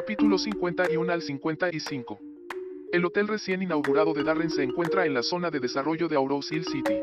Capítulo 0.00 0.38
51 0.38 1.12
al 1.12 1.20
55. 1.20 2.18
El 2.90 3.04
hotel 3.04 3.28
recién 3.28 3.60
inaugurado 3.60 4.14
de 4.14 4.24
Darren 4.24 4.48
se 4.48 4.62
encuentra 4.62 5.04
en 5.04 5.12
la 5.12 5.22
zona 5.22 5.50
de 5.50 5.60
desarrollo 5.60 6.08
de 6.08 6.16
Auro's 6.16 6.50
Hill 6.50 6.64
City. 6.64 6.94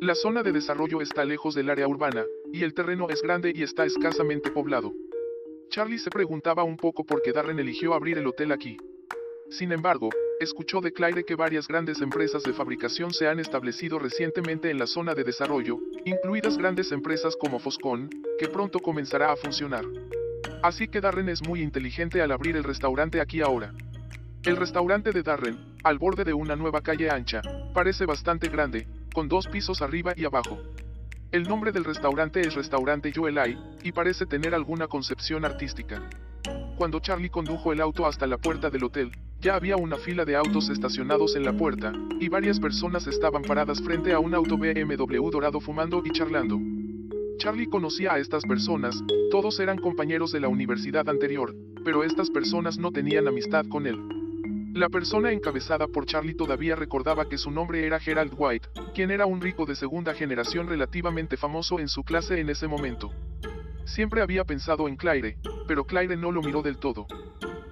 La 0.00 0.16
zona 0.16 0.42
de 0.42 0.50
desarrollo 0.50 1.00
está 1.00 1.24
lejos 1.24 1.54
del 1.54 1.70
área 1.70 1.86
urbana, 1.86 2.24
y 2.52 2.64
el 2.64 2.74
terreno 2.74 3.08
es 3.10 3.22
grande 3.22 3.52
y 3.54 3.62
está 3.62 3.84
escasamente 3.84 4.50
poblado. 4.50 4.92
Charlie 5.68 6.00
se 6.00 6.10
preguntaba 6.10 6.64
un 6.64 6.76
poco 6.76 7.04
por 7.04 7.22
qué 7.22 7.30
Darren 7.30 7.60
eligió 7.60 7.94
abrir 7.94 8.18
el 8.18 8.26
hotel 8.26 8.50
aquí. 8.50 8.76
Sin 9.48 9.70
embargo, 9.70 10.10
escuchó 10.40 10.80
de 10.80 10.92
Claire 10.92 11.22
que 11.22 11.36
varias 11.36 11.68
grandes 11.68 12.00
empresas 12.00 12.42
de 12.42 12.52
fabricación 12.52 13.12
se 13.12 13.28
han 13.28 13.38
establecido 13.38 14.00
recientemente 14.00 14.68
en 14.68 14.80
la 14.80 14.88
zona 14.88 15.14
de 15.14 15.22
desarrollo, 15.22 15.78
incluidas 16.04 16.58
grandes 16.58 16.90
empresas 16.90 17.36
como 17.36 17.60
Foscon, 17.60 18.10
que 18.36 18.48
pronto 18.48 18.80
comenzará 18.80 19.30
a 19.30 19.36
funcionar. 19.36 19.84
Así 20.66 20.88
que 20.88 21.00
Darren 21.00 21.28
es 21.28 21.46
muy 21.46 21.62
inteligente 21.62 22.20
al 22.20 22.32
abrir 22.32 22.56
el 22.56 22.64
restaurante 22.64 23.20
aquí 23.20 23.40
ahora. 23.40 23.72
El 24.42 24.56
restaurante 24.56 25.12
de 25.12 25.22
Darren, 25.22 25.76
al 25.84 25.96
borde 25.96 26.24
de 26.24 26.34
una 26.34 26.56
nueva 26.56 26.80
calle 26.80 27.08
ancha, 27.08 27.40
parece 27.72 28.04
bastante 28.04 28.48
grande, 28.48 28.88
con 29.14 29.28
dos 29.28 29.46
pisos 29.46 29.80
arriba 29.80 30.12
y 30.16 30.24
abajo. 30.24 30.58
El 31.30 31.44
nombre 31.44 31.70
del 31.70 31.84
restaurante 31.84 32.40
es 32.40 32.56
Restaurante 32.56 33.12
Joelai, 33.14 33.56
y 33.84 33.92
parece 33.92 34.26
tener 34.26 34.56
alguna 34.56 34.88
concepción 34.88 35.44
artística. 35.44 36.02
Cuando 36.76 36.98
Charlie 36.98 37.30
condujo 37.30 37.72
el 37.72 37.80
auto 37.80 38.04
hasta 38.04 38.26
la 38.26 38.36
puerta 38.36 38.68
del 38.68 38.82
hotel, 38.82 39.12
ya 39.40 39.54
había 39.54 39.76
una 39.76 39.98
fila 39.98 40.24
de 40.24 40.34
autos 40.34 40.68
estacionados 40.68 41.36
en 41.36 41.44
la 41.44 41.52
puerta, 41.52 41.92
y 42.18 42.28
varias 42.28 42.58
personas 42.58 43.06
estaban 43.06 43.42
paradas 43.42 43.80
frente 43.80 44.12
a 44.12 44.18
un 44.18 44.34
auto 44.34 44.58
BMW 44.58 45.30
dorado 45.30 45.60
fumando 45.60 46.02
y 46.04 46.10
charlando. 46.10 46.58
Charlie 47.38 47.68
conocía 47.68 48.14
a 48.14 48.18
estas 48.18 48.44
personas, 48.44 49.02
todos 49.30 49.60
eran 49.60 49.78
compañeros 49.78 50.32
de 50.32 50.40
la 50.40 50.48
universidad 50.48 51.08
anterior, 51.08 51.54
pero 51.84 52.02
estas 52.02 52.30
personas 52.30 52.78
no 52.78 52.90
tenían 52.92 53.28
amistad 53.28 53.66
con 53.68 53.86
él. 53.86 53.98
La 54.72 54.88
persona 54.88 55.32
encabezada 55.32 55.86
por 55.86 56.06
Charlie 56.06 56.34
todavía 56.34 56.76
recordaba 56.76 57.28
que 57.28 57.38
su 57.38 57.50
nombre 57.50 57.86
era 57.86 58.00
Gerald 58.00 58.32
White, 58.36 58.68
quien 58.94 59.10
era 59.10 59.26
un 59.26 59.40
rico 59.40 59.66
de 59.66 59.74
segunda 59.74 60.14
generación 60.14 60.66
relativamente 60.66 61.36
famoso 61.36 61.78
en 61.78 61.88
su 61.88 62.04
clase 62.04 62.40
en 62.40 62.48
ese 62.48 62.68
momento. 62.68 63.12
Siempre 63.84 64.22
había 64.22 64.44
pensado 64.44 64.88
en 64.88 64.96
Claire, 64.96 65.38
pero 65.68 65.84
Claire 65.84 66.16
no 66.16 66.32
lo 66.32 66.42
miró 66.42 66.62
del 66.62 66.78
todo. 66.78 67.06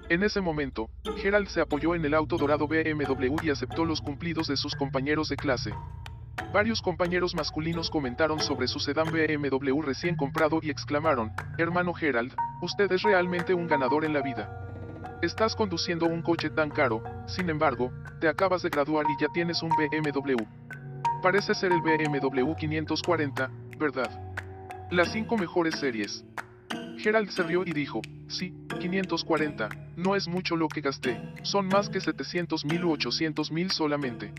En 0.09 0.21
ese 0.21 0.41
momento, 0.41 0.89
Gerald 1.17 1.47
se 1.47 1.61
apoyó 1.61 1.95
en 1.95 2.05
el 2.05 2.13
auto 2.13 2.37
dorado 2.37 2.67
BMW 2.67 3.35
y 3.43 3.49
aceptó 3.49 3.83
los 3.85 4.01
cumplidos 4.01 4.47
de 4.47 4.57
sus 4.57 4.75
compañeros 4.75 5.29
de 5.29 5.35
clase. 5.35 5.71
Varios 6.53 6.81
compañeros 6.81 7.35
masculinos 7.35 7.89
comentaron 7.89 8.39
sobre 8.39 8.67
su 8.67 8.79
sedán 8.79 9.11
BMW 9.11 9.81
recién 9.81 10.15
comprado 10.15 10.59
y 10.61 10.69
exclamaron, 10.69 11.31
hermano 11.57 11.93
Gerald, 11.93 12.33
usted 12.61 12.91
es 12.91 13.03
realmente 13.03 13.53
un 13.53 13.67
ganador 13.67 14.05
en 14.05 14.13
la 14.13 14.21
vida. 14.21 14.61
Estás 15.21 15.55
conduciendo 15.55 16.05
un 16.05 16.21
coche 16.21 16.49
tan 16.49 16.69
caro, 16.69 17.03
sin 17.27 17.49
embargo, 17.49 17.91
te 18.19 18.27
acabas 18.27 18.61
de 18.61 18.69
graduar 18.69 19.05
y 19.09 19.21
ya 19.21 19.27
tienes 19.33 19.63
un 19.63 19.69
BMW. 19.69 20.43
Parece 21.21 21.55
ser 21.55 21.71
el 21.71 21.81
BMW 21.81 22.53
540, 22.53 23.51
¿verdad? 23.77 24.09
Las 24.91 25.11
cinco 25.11 25.37
mejores 25.37 25.75
series. 25.75 26.23
Gerald 26.97 27.29
se 27.29 27.43
rió 27.43 27.63
y 27.65 27.73
dijo, 27.73 28.01
sí, 28.27 28.53
540, 28.79 29.69
no 29.95 30.15
es 30.15 30.27
mucho 30.27 30.55
lo 30.55 30.67
que 30.67 30.81
gasté, 30.81 31.19
son 31.43 31.67
más 31.67 31.89
que 31.89 31.99
700 31.99 32.65
mil 32.65 32.85
u 32.85 32.91
800 32.91 33.51
mil 33.51 33.71
solamente. 33.71 34.33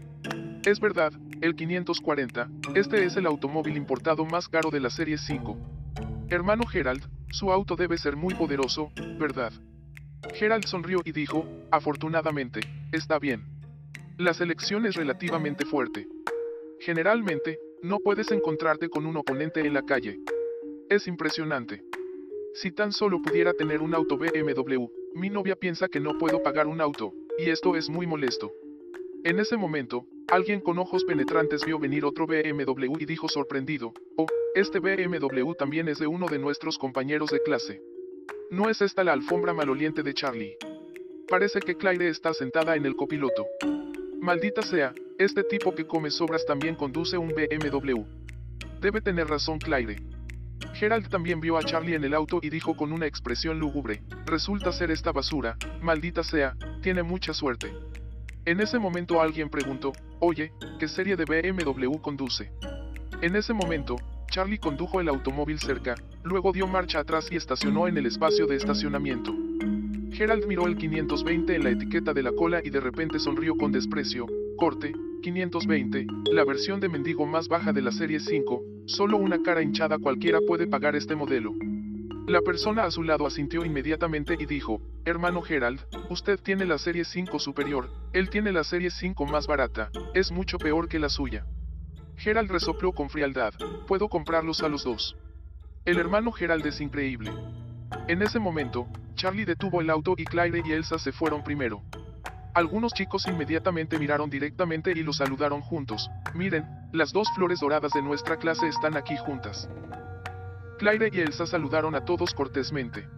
Es 0.65 0.81
verdad, 0.81 1.13
el 1.41 1.55
540, 1.55 2.49
este 2.75 3.05
es 3.05 3.17
el 3.17 3.27
automóvil 3.27 3.77
importado 3.77 4.25
más 4.25 4.49
caro 4.49 4.71
de 4.71 4.81
la 4.81 4.91
serie 4.91 5.19
5. 5.19 5.57
Hermano 6.29 6.67
Gerald, 6.67 7.03
su 7.31 7.53
auto 7.53 7.77
debe 7.77 7.99
ser 7.99 8.17
muy 8.17 8.35
poderoso, 8.35 8.91
¿verdad? 9.19 9.53
Gerald 10.35 10.65
sonrió 10.65 11.01
y 11.05 11.13
dijo, 11.13 11.47
afortunadamente, 11.71 12.61
está 12.93 13.19
bien. 13.19 13.45
La 14.19 14.35
selección 14.35 14.87
es 14.87 14.97
relativamente 14.97 15.65
fuerte. 15.67 16.09
Generalmente, 16.81 17.59
no 17.83 17.99
puedes 17.99 18.31
encontrarte 18.33 18.89
con 18.89 19.07
un 19.07 19.17
oponente 19.17 19.61
en 19.61 19.75
la 19.75 19.83
calle. 19.83 20.19
Es 20.89 21.07
impresionante. 21.07 21.83
Si 22.55 22.73
tan 22.73 22.93
solo 22.93 23.21
pudiera 23.21 23.53
tener 23.53 23.83
un 23.83 23.95
auto 23.95 24.17
BMW, 24.17 24.87
mi 25.15 25.31
novia 25.31 25.57
piensa 25.57 25.89
que 25.89 26.01
no 26.01 26.17
puedo 26.17 26.43
pagar 26.43 26.67
un 26.67 26.81
auto, 26.81 27.13
y 27.39 27.51
esto 27.51 27.77
es 27.77 27.91
muy 27.91 28.07
molesto. 28.07 28.53
En 29.25 29.39
ese 29.39 29.57
momento, 29.57 30.07
alguien 30.29 30.61
con 30.61 30.79
ojos 30.79 31.05
penetrantes 31.05 31.65
vio 31.65 31.79
venir 31.79 32.05
otro 32.05 32.27
BMW 32.27 32.97
y 32.99 33.07
dijo 33.07 33.29
sorprendido, 33.29 33.93
oh, 34.17 34.27
este 34.55 34.81
BMW 34.81 35.53
también 35.55 35.89
es 35.89 35.99
de 35.99 36.07
uno 36.07 36.27
de 36.27 36.39
nuestros 36.39 36.79
compañeros 36.79 37.31
de 37.31 37.43
clase. 37.43 37.81
No 38.51 38.69
es 38.69 38.81
esta 38.81 39.05
la 39.05 39.13
alfombra 39.13 39.53
maloliente 39.53 40.03
de 40.03 40.15
Charlie. 40.15 40.57
Parece 41.29 41.61
que 41.61 41.77
Claire 41.77 42.09
está 42.09 42.33
sentada 42.33 42.77
en 42.77 42.87
el 42.87 42.97
copiloto. 42.97 43.47
Maldita 44.21 44.63
sea, 44.63 44.95
este 45.19 45.45
tipo 45.45 45.75
que 45.75 45.87
come 45.87 46.11
sobras 46.11 46.45
también 46.47 46.75
conduce 46.75 47.19
un 47.19 47.29
BMW. 47.29 48.03
Debe 48.81 49.01
tener 49.01 49.29
razón 49.29 49.59
Claire. 49.59 49.97
Gerald 50.75 51.09
también 51.09 51.41
vio 51.41 51.57
a 51.57 51.63
Charlie 51.63 51.95
en 51.95 52.05
el 52.05 52.15
auto 52.15 52.41
y 52.43 52.51
dijo 52.51 52.77
con 52.77 52.93
una 52.93 53.07
expresión 53.07 53.59
lúgubre, 53.59 54.03
resulta 54.27 54.73
ser 54.73 54.91
esta 54.91 55.13
basura, 55.13 55.57
maldita 55.81 56.23
sea, 56.23 56.57
tiene 56.83 57.03
mucha 57.03 57.33
suerte. 57.33 57.73
En 58.47 58.61
ese 58.61 58.79
momento 58.79 59.21
alguien 59.21 59.49
preguntó, 59.49 59.91
oye, 60.21 60.53
¿qué 60.79 60.87
serie 60.87 61.17
de 61.17 61.25
BMW 61.25 61.97
conduce? 62.01 62.53
En 63.21 63.35
ese 63.35 63.53
momento, 63.53 63.97
Charlie 64.31 64.59
condujo 64.59 65.01
el 65.01 65.09
automóvil 65.09 65.59
cerca, 65.59 65.97
luego 66.23 66.53
dio 66.53 66.69
marcha 66.69 67.01
atrás 67.01 67.27
y 67.33 67.35
estacionó 67.35 67.89
en 67.89 67.97
el 67.97 68.07
espacio 68.07 68.47
de 68.47 68.55
estacionamiento. 68.55 69.35
Gerald 70.13 70.47
miró 70.47 70.69
el 70.69 70.77
520 70.77 71.57
en 71.57 71.65
la 71.65 71.71
etiqueta 71.71 72.15
de 72.15 72.23
la 72.23 72.31
cola 72.31 72.61
y 72.63 72.71
de 72.71 72.79
repente 72.79 73.19
sonrió 73.19 73.57
con 73.57 73.73
desprecio. 73.73 74.27
Corte, 74.57 74.93
520, 75.23 76.07
la 76.33 76.45
versión 76.45 76.79
de 76.79 76.89
mendigo 76.89 77.27
más 77.27 77.49
baja 77.49 77.73
de 77.73 77.83
la 77.83 77.91
serie 77.91 78.21
5, 78.21 78.63
solo 78.85 79.17
una 79.17 79.43
cara 79.43 79.61
hinchada 79.61 79.99
cualquiera 79.99 80.39
puede 80.47 80.69
pagar 80.69 80.95
este 80.95 81.17
modelo. 81.17 81.53
La 82.27 82.41
persona 82.41 82.83
a 82.83 82.91
su 82.91 83.05
lado 83.05 83.25
asintió 83.25 83.65
inmediatamente 83.65 84.37
y 84.37 84.47
dijo, 84.47 84.81
hermano 85.05 85.43
Gerald, 85.43 85.81
usted 86.11 86.41
tiene 86.41 86.65
la 86.65 86.77
serie 86.77 87.05
5 87.05 87.39
superior, 87.39 87.89
él 88.13 88.31
tiene 88.31 88.51
la 88.51 88.65
serie 88.65 88.91
5 88.91 89.27
más 89.27 89.47
barata, 89.47 89.91
es 90.13 90.33
mucho 90.33 90.59
peor 90.59 90.89
que 90.89 90.99
la 90.99 91.09
suya. 91.09 91.47
Gerald 92.17 92.51
resopló 92.51 92.91
con 92.91 93.11
frialdad, 93.11 93.55
puedo 93.87 94.09
comprarlos 94.09 94.65
a 94.65 94.69
los 94.69 94.83
dos. 94.83 95.17
El 95.85 95.99
hermano 95.99 96.33
Gerald 96.33 96.67
es 96.67 96.81
increíble. 96.81 97.33
En 98.09 98.21
ese 98.23 98.41
momento, 98.41 98.89
Charlie 99.15 99.45
detuvo 99.45 99.81
el 99.81 99.89
auto 99.89 100.15
y 100.17 100.25
Claire 100.25 100.63
y 100.65 100.73
Elsa 100.73 100.99
se 100.99 101.13
fueron 101.13 101.45
primero. 101.45 101.85
Algunos 102.55 102.93
chicos 102.93 103.29
inmediatamente 103.29 104.01
miraron 104.01 104.31
directamente 104.31 104.91
y 104.91 105.05
lo 105.05 105.13
saludaron 105.13 105.61
juntos. 105.61 106.11
Miren, 106.35 106.65
las 106.93 107.13
dos 107.13 107.29
flores 107.37 107.61
doradas 107.61 107.93
de 107.93 108.03
nuestra 108.03 108.37
clase 108.37 108.67
están 108.67 108.97
aquí 108.97 109.17
juntas. 109.17 109.69
Claire 110.79 111.09
y 111.11 111.21
Elsa 111.21 111.47
saludaron 111.47 111.95
a 111.95 112.05
todos 112.05 112.35
cortésmente. 112.35 113.09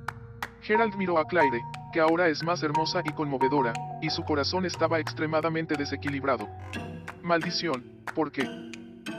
Gerald 0.63 0.95
miró 0.95 1.19
a 1.19 1.27
Claire, 1.27 1.61
que 1.93 1.99
ahora 1.99 2.29
es 2.29 2.45
más 2.45 2.63
hermosa 2.63 3.03
y 3.05 3.13
conmovedora, 3.13 3.73
y 4.01 4.11
su 4.11 4.23
corazón 4.23 4.65
estaba 4.65 5.01
extremadamente 5.01 5.75
desequilibrado. 5.75 6.49
Maldición, 7.23 7.85
¿por 8.15 8.31
qué? 8.31 8.49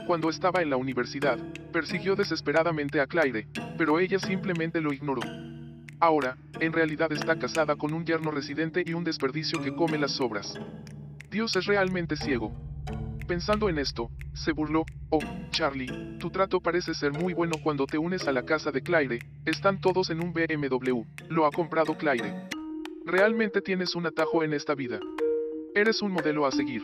Cuando 0.06 0.30
estaba 0.30 0.62
en 0.62 0.70
la 0.70 0.78
universidad, 0.78 1.38
persiguió 1.70 2.16
desesperadamente 2.16 3.00
a 3.00 3.06
Claire, 3.06 3.46
pero 3.76 3.98
ella 3.98 4.18
simplemente 4.18 4.80
lo 4.80 4.94
ignoró. 4.94 5.22
Ahora, 6.00 6.38
en 6.60 6.72
realidad 6.72 7.12
está 7.12 7.38
casada 7.38 7.76
con 7.76 7.92
un 7.92 8.06
yerno 8.06 8.30
residente 8.30 8.82
y 8.86 8.94
un 8.94 9.04
desperdicio 9.04 9.60
que 9.60 9.74
come 9.74 9.98
las 9.98 10.12
sobras. 10.12 10.58
Dios 11.30 11.54
es 11.56 11.66
realmente 11.66 12.16
ciego. 12.16 12.69
Pensando 13.30 13.68
en 13.68 13.78
esto, 13.78 14.10
se 14.34 14.50
burló, 14.50 14.84
oh, 15.10 15.20
Charlie, 15.50 16.18
tu 16.18 16.30
trato 16.30 16.60
parece 16.60 16.94
ser 16.94 17.12
muy 17.12 17.32
bueno 17.32 17.54
cuando 17.62 17.86
te 17.86 17.96
unes 17.96 18.26
a 18.26 18.32
la 18.32 18.44
casa 18.44 18.72
de 18.72 18.82
Claire, 18.82 19.20
están 19.44 19.80
todos 19.80 20.10
en 20.10 20.20
un 20.20 20.32
BMW, 20.32 21.04
lo 21.28 21.46
ha 21.46 21.52
comprado 21.52 21.96
Claire. 21.96 22.48
Realmente 23.06 23.60
tienes 23.60 23.94
un 23.94 24.06
atajo 24.06 24.42
en 24.42 24.52
esta 24.52 24.74
vida. 24.74 24.98
Eres 25.76 26.02
un 26.02 26.10
modelo 26.10 26.44
a 26.44 26.50
seguir. 26.50 26.82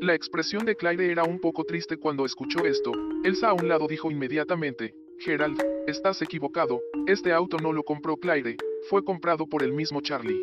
La 0.00 0.12
expresión 0.12 0.64
de 0.64 0.74
Claire 0.74 1.08
era 1.08 1.22
un 1.22 1.38
poco 1.38 1.62
triste 1.62 1.98
cuando 1.98 2.26
escuchó 2.26 2.66
esto, 2.66 2.90
Elsa 3.22 3.50
a 3.50 3.52
un 3.52 3.68
lado 3.68 3.86
dijo 3.86 4.10
inmediatamente, 4.10 4.96
Gerald, 5.20 5.62
estás 5.86 6.20
equivocado, 6.20 6.80
este 7.06 7.32
auto 7.32 7.58
no 7.58 7.72
lo 7.72 7.84
compró 7.84 8.16
Claire, 8.16 8.56
fue 8.88 9.04
comprado 9.04 9.46
por 9.46 9.62
el 9.62 9.72
mismo 9.72 10.00
Charlie. 10.00 10.42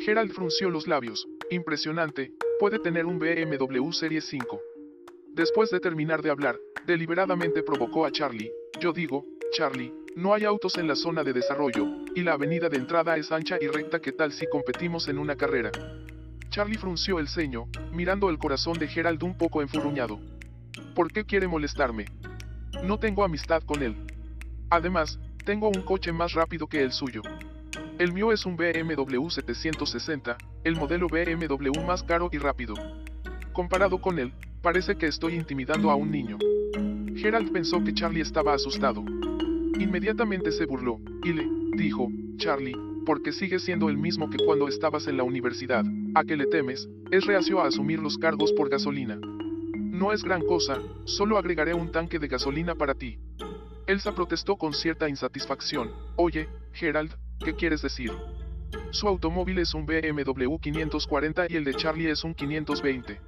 Gerald 0.00 0.30
frunció 0.32 0.68
los 0.68 0.86
labios, 0.86 1.26
impresionante, 1.50 2.34
puede 2.62 2.78
tener 2.78 3.06
un 3.06 3.18
BMW 3.18 3.90
Serie 3.90 4.20
5. 4.20 4.60
Después 5.34 5.68
de 5.70 5.80
terminar 5.80 6.22
de 6.22 6.30
hablar, 6.30 6.60
deliberadamente 6.86 7.64
provocó 7.64 8.06
a 8.06 8.12
Charlie, 8.12 8.52
yo 8.78 8.92
digo, 8.92 9.24
Charlie, 9.50 9.92
no 10.14 10.32
hay 10.32 10.44
autos 10.44 10.78
en 10.78 10.86
la 10.86 10.94
zona 10.94 11.24
de 11.24 11.32
desarrollo, 11.32 11.88
y 12.14 12.20
la 12.20 12.34
avenida 12.34 12.68
de 12.68 12.76
entrada 12.76 13.16
es 13.16 13.32
ancha 13.32 13.58
y 13.60 13.66
recta 13.66 13.98
¿qué 13.98 14.12
tal 14.12 14.30
si 14.30 14.46
competimos 14.46 15.08
en 15.08 15.18
una 15.18 15.34
carrera? 15.34 15.72
Charlie 16.50 16.78
frunció 16.78 17.18
el 17.18 17.26
ceño, 17.26 17.66
mirando 17.90 18.30
el 18.30 18.38
corazón 18.38 18.78
de 18.78 18.86
Gerald 18.86 19.24
un 19.24 19.36
poco 19.36 19.60
enfurruñado. 19.60 20.20
¿Por 20.94 21.12
qué 21.12 21.24
quiere 21.24 21.48
molestarme? 21.48 22.04
No 22.84 22.96
tengo 22.96 23.24
amistad 23.24 23.64
con 23.64 23.82
él. 23.82 23.96
Además, 24.70 25.18
tengo 25.44 25.66
un 25.66 25.82
coche 25.82 26.12
más 26.12 26.34
rápido 26.34 26.68
que 26.68 26.80
el 26.80 26.92
suyo. 26.92 27.22
El 27.98 28.12
mío 28.12 28.30
es 28.30 28.46
un 28.46 28.56
BMW 28.56 29.28
760, 29.28 30.38
el 30.64 30.76
modelo 30.76 31.08
BMW 31.08 31.84
más 31.86 32.02
caro 32.02 32.28
y 32.32 32.38
rápido. 32.38 32.74
Comparado 33.52 34.00
con 34.00 34.18
él, 34.18 34.32
parece 34.62 34.96
que 34.96 35.06
estoy 35.06 35.34
intimidando 35.34 35.90
a 35.90 35.96
un 35.96 36.10
niño. 36.10 36.38
Gerald 37.16 37.52
pensó 37.52 37.82
que 37.82 37.92
Charlie 37.92 38.20
estaba 38.20 38.54
asustado. 38.54 39.04
Inmediatamente 39.78 40.52
se 40.52 40.66
burló, 40.66 41.00
y 41.24 41.32
le 41.32 41.48
dijo, 41.76 42.08
Charlie, 42.36 42.76
porque 43.04 43.32
sigue 43.32 43.58
siendo 43.58 43.88
el 43.88 43.98
mismo 43.98 44.30
que 44.30 44.44
cuando 44.44 44.68
estabas 44.68 45.06
en 45.08 45.16
la 45.16 45.24
universidad, 45.24 45.84
¿a 46.14 46.24
qué 46.24 46.36
le 46.36 46.46
temes? 46.46 46.88
Es 47.10 47.26
reacio 47.26 47.60
a 47.60 47.66
asumir 47.66 47.98
los 47.98 48.16
cargos 48.16 48.52
por 48.52 48.70
gasolina. 48.70 49.18
No 49.74 50.12
es 50.12 50.22
gran 50.22 50.42
cosa, 50.42 50.78
solo 51.04 51.36
agregaré 51.38 51.74
un 51.74 51.90
tanque 51.90 52.18
de 52.18 52.28
gasolina 52.28 52.74
para 52.74 52.94
ti. 52.94 53.18
Elsa 53.86 54.14
protestó 54.14 54.56
con 54.56 54.72
cierta 54.72 55.08
insatisfacción. 55.08 55.90
Oye, 56.16 56.48
Gerald, 56.72 57.14
¿qué 57.44 57.54
quieres 57.54 57.82
decir? 57.82 58.12
Su 58.90 59.08
automóvil 59.08 59.58
es 59.58 59.74
un 59.74 59.86
BMW 59.86 60.56
540 60.58 61.46
y 61.48 61.56
el 61.56 61.64
de 61.64 61.74
Charlie 61.74 62.10
es 62.10 62.24
un 62.24 62.34
520. 62.34 63.20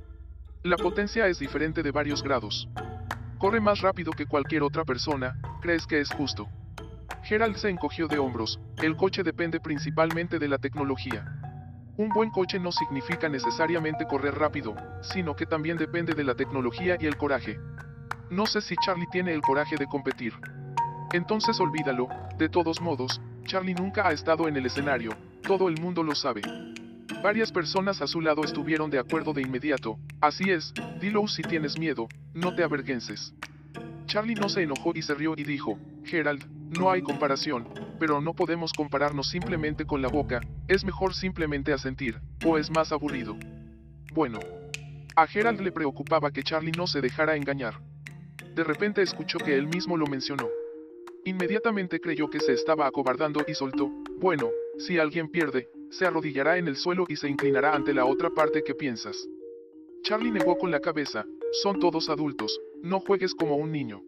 La 0.62 0.76
potencia 0.76 1.26
es 1.26 1.38
diferente 1.38 1.82
de 1.82 1.90
varios 1.90 2.22
grados. 2.22 2.68
Corre 3.38 3.60
más 3.60 3.80
rápido 3.80 4.12
que 4.12 4.26
cualquier 4.26 4.62
otra 4.62 4.84
persona, 4.84 5.38
¿crees 5.60 5.86
que 5.86 6.00
es 6.00 6.10
justo? 6.10 6.48
Gerald 7.22 7.56
se 7.56 7.70
encogió 7.70 8.08
de 8.08 8.18
hombros, 8.18 8.60
el 8.82 8.96
coche 8.96 9.22
depende 9.22 9.60
principalmente 9.60 10.38
de 10.38 10.48
la 10.48 10.58
tecnología. 10.58 11.24
Un 11.96 12.08
buen 12.08 12.30
coche 12.30 12.58
no 12.58 12.72
significa 12.72 13.28
necesariamente 13.28 14.06
correr 14.06 14.34
rápido, 14.34 14.74
sino 15.00 15.34
que 15.34 15.46
también 15.46 15.76
depende 15.76 16.14
de 16.14 16.24
la 16.24 16.34
tecnología 16.34 16.96
y 16.98 17.06
el 17.06 17.16
coraje. 17.16 17.58
No 18.30 18.46
sé 18.46 18.60
si 18.60 18.76
Charlie 18.76 19.08
tiene 19.12 19.32
el 19.32 19.42
coraje 19.42 19.76
de 19.76 19.86
competir. 19.86 20.32
Entonces 21.12 21.60
olvídalo, 21.60 22.08
de 22.38 22.48
todos 22.48 22.80
modos, 22.80 23.20
Charlie 23.44 23.74
nunca 23.74 24.08
ha 24.08 24.12
estado 24.12 24.48
en 24.48 24.56
el 24.56 24.66
escenario, 24.66 25.12
todo 25.44 25.68
el 25.68 25.80
mundo 25.80 26.02
lo 26.02 26.14
sabe. 26.14 26.42
Varias 27.22 27.52
personas 27.52 28.00
a 28.02 28.06
su 28.06 28.20
lado 28.20 28.44
estuvieron 28.44 28.90
de 28.90 28.98
acuerdo 28.98 29.32
de 29.32 29.42
inmediato, 29.42 29.98
así 30.20 30.50
es, 30.50 30.72
dilo 31.00 31.26
si 31.28 31.42
tienes 31.42 31.78
miedo, 31.78 32.08
no 32.32 32.54
te 32.54 32.64
avergüences. 32.64 33.34
Charlie 34.06 34.34
no 34.34 34.48
se 34.48 34.62
enojó 34.62 34.92
y 34.94 35.02
se 35.02 35.14
rió 35.14 35.34
y 35.36 35.44
dijo, 35.44 35.78
Gerald, 36.04 36.44
no 36.78 36.90
hay 36.90 37.02
comparación, 37.02 37.68
pero 37.98 38.20
no 38.20 38.34
podemos 38.34 38.72
compararnos 38.72 39.28
simplemente 39.28 39.86
con 39.86 40.02
la 40.02 40.08
boca, 40.08 40.40
es 40.68 40.84
mejor 40.84 41.14
simplemente 41.14 41.72
asentir, 41.72 42.20
o 42.44 42.58
es 42.58 42.70
más 42.70 42.92
aburrido. 42.92 43.36
Bueno. 44.12 44.40
A 45.16 45.28
Gerald 45.28 45.60
le 45.60 45.70
preocupaba 45.70 46.32
que 46.32 46.42
Charlie 46.42 46.72
no 46.72 46.88
se 46.88 47.00
dejara 47.00 47.36
engañar. 47.36 47.74
De 48.54 48.64
repente 48.64 49.00
escuchó 49.00 49.38
que 49.38 49.56
él 49.56 49.68
mismo 49.68 49.96
lo 49.96 50.06
mencionó. 50.06 50.48
Inmediatamente 51.24 52.00
creyó 52.00 52.28
que 52.28 52.40
se 52.40 52.52
estaba 52.52 52.86
acobardando 52.86 53.44
y 53.46 53.54
soltó, 53.54 53.92
bueno, 54.18 54.50
si 54.78 54.98
alguien 54.98 55.28
pierde, 55.28 55.68
se 55.90 56.06
arrodillará 56.06 56.58
en 56.58 56.68
el 56.68 56.76
suelo 56.76 57.04
y 57.08 57.16
se 57.16 57.28
inclinará 57.28 57.74
ante 57.74 57.94
la 57.94 58.04
otra 58.04 58.30
parte 58.30 58.62
que 58.64 58.74
piensas. 58.74 59.28
Charlie 60.02 60.30
negó 60.30 60.58
con 60.58 60.70
la 60.70 60.80
cabeza, 60.80 61.24
son 61.62 61.78
todos 61.78 62.10
adultos, 62.10 62.60
no 62.82 63.00
juegues 63.00 63.34
como 63.34 63.56
un 63.56 63.72
niño. 63.72 64.02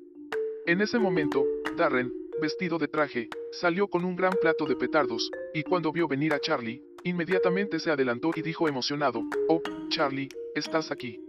En 0.66 0.80
ese 0.80 0.98
momento, 0.98 1.44
Darren, 1.76 2.12
vestido 2.40 2.78
de 2.78 2.88
traje, 2.88 3.28
salió 3.52 3.88
con 3.88 4.04
un 4.04 4.16
gran 4.16 4.32
plato 4.40 4.66
de 4.66 4.76
petardos, 4.76 5.30
y 5.54 5.62
cuando 5.62 5.92
vio 5.92 6.08
venir 6.08 6.34
a 6.34 6.40
Charlie, 6.40 6.82
inmediatamente 7.04 7.78
se 7.78 7.90
adelantó 7.90 8.30
y 8.34 8.42
dijo 8.42 8.68
emocionado, 8.68 9.22
Oh, 9.48 9.62
Charlie, 9.88 10.28
estás 10.54 10.90
aquí. 10.90 11.20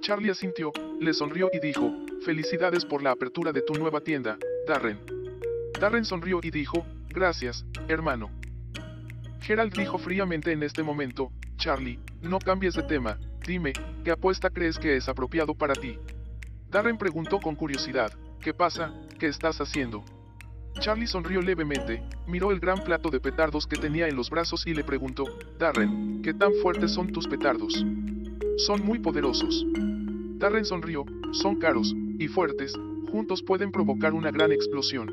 Charlie 0.00 0.30
asintió, 0.30 0.72
le 1.00 1.14
sonrió 1.14 1.48
y 1.52 1.58
dijo, 1.58 1.90
Felicidades 2.24 2.84
por 2.84 3.02
la 3.02 3.12
apertura 3.12 3.50
de 3.50 3.62
tu 3.62 3.74
nueva 3.74 4.00
tienda, 4.00 4.38
Darren. 4.66 5.00
Darren 5.80 6.04
sonrió 6.04 6.40
y 6.42 6.50
dijo, 6.50 6.84
Gracias, 7.08 7.64
hermano. 7.88 8.30
Gerald 9.46 9.72
dijo 9.74 9.96
fríamente 9.96 10.50
en 10.50 10.64
este 10.64 10.82
momento, 10.82 11.30
Charlie, 11.56 12.00
no 12.20 12.40
cambies 12.40 12.74
de 12.74 12.82
tema, 12.82 13.16
dime, 13.46 13.72
¿qué 14.04 14.10
apuesta 14.10 14.50
crees 14.50 14.76
que 14.76 14.96
es 14.96 15.08
apropiado 15.08 15.54
para 15.54 15.74
ti? 15.74 16.00
Darren 16.68 16.98
preguntó 16.98 17.38
con 17.38 17.54
curiosidad, 17.54 18.12
¿qué 18.40 18.52
pasa? 18.52 18.92
¿Qué 19.20 19.28
estás 19.28 19.60
haciendo? 19.60 20.04
Charlie 20.80 21.06
sonrió 21.06 21.40
levemente, 21.42 22.02
miró 22.26 22.50
el 22.50 22.58
gran 22.58 22.82
plato 22.82 23.08
de 23.08 23.20
petardos 23.20 23.68
que 23.68 23.76
tenía 23.76 24.08
en 24.08 24.16
los 24.16 24.30
brazos 24.30 24.66
y 24.66 24.74
le 24.74 24.82
preguntó, 24.82 25.22
Darren, 25.60 26.22
¿qué 26.24 26.34
tan 26.34 26.50
fuertes 26.60 26.90
son 26.90 27.12
tus 27.12 27.28
petardos? 27.28 27.86
Son 28.56 28.84
muy 28.84 28.98
poderosos. 28.98 29.64
Darren 30.38 30.64
sonrió, 30.64 31.04
son 31.30 31.60
caros, 31.60 31.94
y 32.18 32.26
fuertes, 32.26 32.74
juntos 33.12 33.44
pueden 33.44 33.70
provocar 33.70 34.12
una 34.12 34.32
gran 34.32 34.50
explosión. 34.50 35.08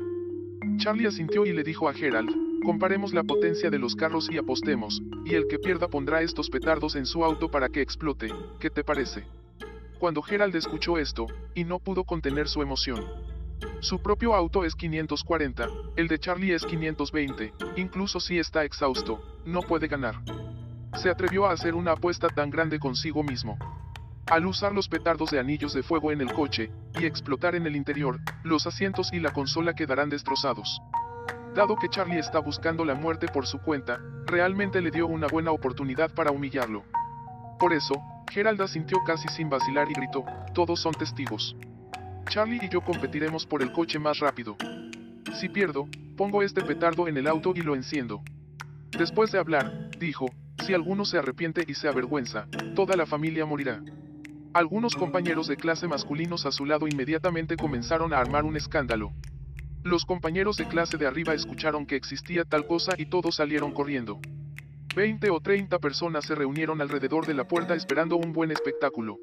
Charlie 0.78 1.06
asintió 1.06 1.46
y 1.46 1.52
le 1.52 1.62
dijo 1.62 1.88
a 1.88 1.94
Gerald, 1.94 2.43
comparemos 2.64 3.14
la 3.14 3.22
potencia 3.22 3.70
de 3.70 3.78
los 3.78 3.94
carros 3.94 4.28
y 4.30 4.38
apostemos, 4.38 5.00
y 5.24 5.34
el 5.34 5.46
que 5.46 5.60
pierda 5.60 5.86
pondrá 5.86 6.22
estos 6.22 6.50
petardos 6.50 6.96
en 6.96 7.06
su 7.06 7.24
auto 7.24 7.50
para 7.50 7.68
que 7.68 7.80
explote, 7.80 8.28
¿qué 8.58 8.70
te 8.70 8.82
parece? 8.82 9.24
Cuando 10.00 10.22
Gerald 10.22 10.56
escuchó 10.56 10.98
esto, 10.98 11.26
y 11.54 11.64
no 11.64 11.78
pudo 11.78 12.04
contener 12.04 12.48
su 12.48 12.62
emoción, 12.62 13.04
su 13.80 14.00
propio 14.00 14.34
auto 14.34 14.64
es 14.64 14.74
540, 14.74 15.68
el 15.96 16.08
de 16.08 16.18
Charlie 16.18 16.54
es 16.54 16.64
520, 16.64 17.52
incluso 17.76 18.18
si 18.18 18.38
está 18.38 18.64
exhausto, 18.64 19.22
no 19.44 19.60
puede 19.60 19.88
ganar. 19.88 20.16
Se 20.96 21.10
atrevió 21.10 21.46
a 21.46 21.52
hacer 21.52 21.74
una 21.74 21.92
apuesta 21.92 22.28
tan 22.28 22.50
grande 22.50 22.78
consigo 22.78 23.22
mismo. 23.22 23.58
Al 24.26 24.46
usar 24.46 24.72
los 24.72 24.88
petardos 24.88 25.30
de 25.30 25.38
anillos 25.38 25.74
de 25.74 25.82
fuego 25.82 26.12
en 26.12 26.22
el 26.22 26.32
coche, 26.32 26.70
y 26.98 27.04
explotar 27.04 27.54
en 27.54 27.66
el 27.66 27.76
interior, 27.76 28.20
los 28.42 28.66
asientos 28.66 29.12
y 29.12 29.20
la 29.20 29.32
consola 29.32 29.74
quedarán 29.74 30.08
destrozados. 30.08 30.80
Dado 31.54 31.76
que 31.76 31.88
Charlie 31.88 32.18
está 32.18 32.40
buscando 32.40 32.84
la 32.84 32.96
muerte 32.96 33.28
por 33.28 33.46
su 33.46 33.60
cuenta, 33.60 34.00
realmente 34.26 34.80
le 34.80 34.90
dio 34.90 35.06
una 35.06 35.28
buena 35.28 35.52
oportunidad 35.52 36.12
para 36.12 36.32
humillarlo. 36.32 36.82
Por 37.60 37.72
eso, 37.72 37.94
Gerald 38.28 38.60
asintió 38.60 38.98
casi 39.06 39.28
sin 39.28 39.48
vacilar 39.48 39.88
y 39.88 39.94
gritó, 39.94 40.24
todos 40.52 40.80
son 40.80 40.94
testigos. 40.94 41.54
Charlie 42.28 42.58
y 42.60 42.68
yo 42.68 42.80
competiremos 42.80 43.46
por 43.46 43.62
el 43.62 43.70
coche 43.70 44.00
más 44.00 44.18
rápido. 44.18 44.56
Si 45.38 45.48
pierdo, 45.48 45.86
pongo 46.16 46.42
este 46.42 46.60
petardo 46.60 47.06
en 47.06 47.18
el 47.18 47.28
auto 47.28 47.52
y 47.54 47.60
lo 47.60 47.76
enciendo. 47.76 48.20
Después 48.90 49.30
de 49.30 49.38
hablar, 49.38 49.90
dijo, 50.00 50.26
si 50.66 50.74
alguno 50.74 51.04
se 51.04 51.18
arrepiente 51.18 51.64
y 51.68 51.74
se 51.74 51.86
avergüenza, 51.86 52.48
toda 52.74 52.96
la 52.96 53.06
familia 53.06 53.46
morirá. 53.46 53.80
Algunos 54.54 54.96
compañeros 54.96 55.46
de 55.46 55.56
clase 55.56 55.86
masculinos 55.86 56.46
a 56.46 56.50
su 56.50 56.64
lado 56.64 56.88
inmediatamente 56.88 57.56
comenzaron 57.56 58.12
a 58.12 58.18
armar 58.18 58.44
un 58.44 58.56
escándalo. 58.56 59.12
Los 59.84 60.06
compañeros 60.06 60.56
de 60.56 60.66
clase 60.66 60.96
de 60.96 61.06
arriba 61.06 61.34
escucharon 61.34 61.84
que 61.84 61.94
existía 61.94 62.44
tal 62.44 62.66
cosa 62.66 62.94
y 62.96 63.04
todos 63.04 63.36
salieron 63.36 63.70
corriendo. 63.70 64.18
Veinte 64.96 65.28
o 65.28 65.40
treinta 65.40 65.78
personas 65.78 66.24
se 66.24 66.34
reunieron 66.34 66.80
alrededor 66.80 67.26
de 67.26 67.34
la 67.34 67.46
puerta 67.46 67.74
esperando 67.74 68.16
un 68.16 68.32
buen 68.32 68.50
espectáculo. 68.50 69.18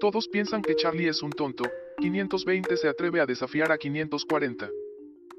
Todos 0.00 0.28
piensan 0.28 0.62
que 0.62 0.76
Charlie 0.76 1.08
es 1.08 1.22
un 1.22 1.30
tonto, 1.30 1.64
520 1.98 2.74
se 2.78 2.88
atreve 2.88 3.20
a 3.20 3.26
desafiar 3.26 3.70
a 3.70 3.76
540. 3.76 4.70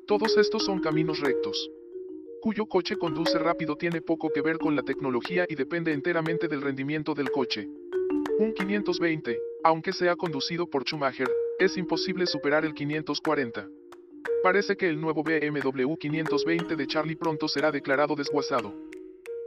Todos 0.06 0.38
estos 0.38 0.64
son 0.64 0.80
caminos 0.80 1.20
rectos. 1.20 1.72
Cuyo 2.40 2.68
coche 2.68 2.96
conduce 2.96 3.40
rápido 3.40 3.76
tiene 3.76 4.02
poco 4.02 4.30
que 4.30 4.42
ver 4.42 4.60
con 4.60 4.76
la 4.76 4.84
tecnología 4.84 5.48
y 5.50 5.56
depende 5.56 5.94
enteramente 5.94 6.48
del 6.48 6.62
rendimiento 6.62 7.16
del 7.16 7.32
coche. 7.32 7.68
Un 8.38 8.54
520, 8.54 9.36
aunque 9.64 9.94
sea 9.94 10.16
conducido 10.16 10.70
por 10.70 10.84
Schumacher, 10.84 11.30
es 11.58 11.76
imposible 11.76 12.28
superar 12.28 12.66
el 12.66 12.76
540. 12.76 13.68
Parece 14.44 14.76
que 14.76 14.90
el 14.90 15.00
nuevo 15.00 15.24
BMW 15.24 15.96
520 15.96 16.76
de 16.76 16.88
Charlie 16.88 17.16
pronto 17.16 17.48
será 17.48 17.72
declarado 17.72 18.16
desguazado. 18.16 18.74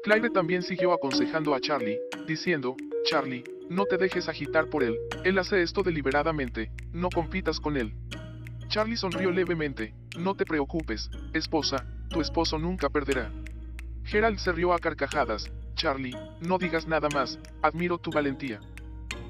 Claire 0.03 0.31
también 0.31 0.63
siguió 0.63 0.93
aconsejando 0.93 1.55
a 1.55 1.61
Charlie, 1.61 1.99
diciendo, 2.27 2.77
Charlie, 3.05 3.45
no 3.69 3.85
te 3.85 3.97
dejes 3.97 4.29
agitar 4.29 4.71
por 4.71 4.83
él, 4.83 4.97
él 5.25 5.39
hace 5.39 5.63
esto 5.63 5.83
deliberadamente, 5.83 6.71
no 6.93 7.09
compitas 7.11 7.61
con 7.61 7.77
él. 7.77 7.93
Charlie 8.69 8.97
sonrió 8.97 9.31
levemente, 9.31 9.95
no 10.19 10.35
te 10.35 10.45
preocupes, 10.45 11.11
esposa, 11.35 11.87
tu 12.09 12.21
esposo 12.21 12.59
nunca 12.59 12.89
perderá. 12.89 13.33
Gerald 14.05 14.39
se 14.39 14.53
rió 14.53 14.73
a 14.73 14.79
carcajadas, 14.79 15.51
Charlie, 15.75 16.17
no 16.41 16.59
digas 16.59 16.87
nada 16.87 17.09
más, 17.13 17.39
admiro 17.63 17.99
tu 17.99 18.11
valentía. 18.11 18.61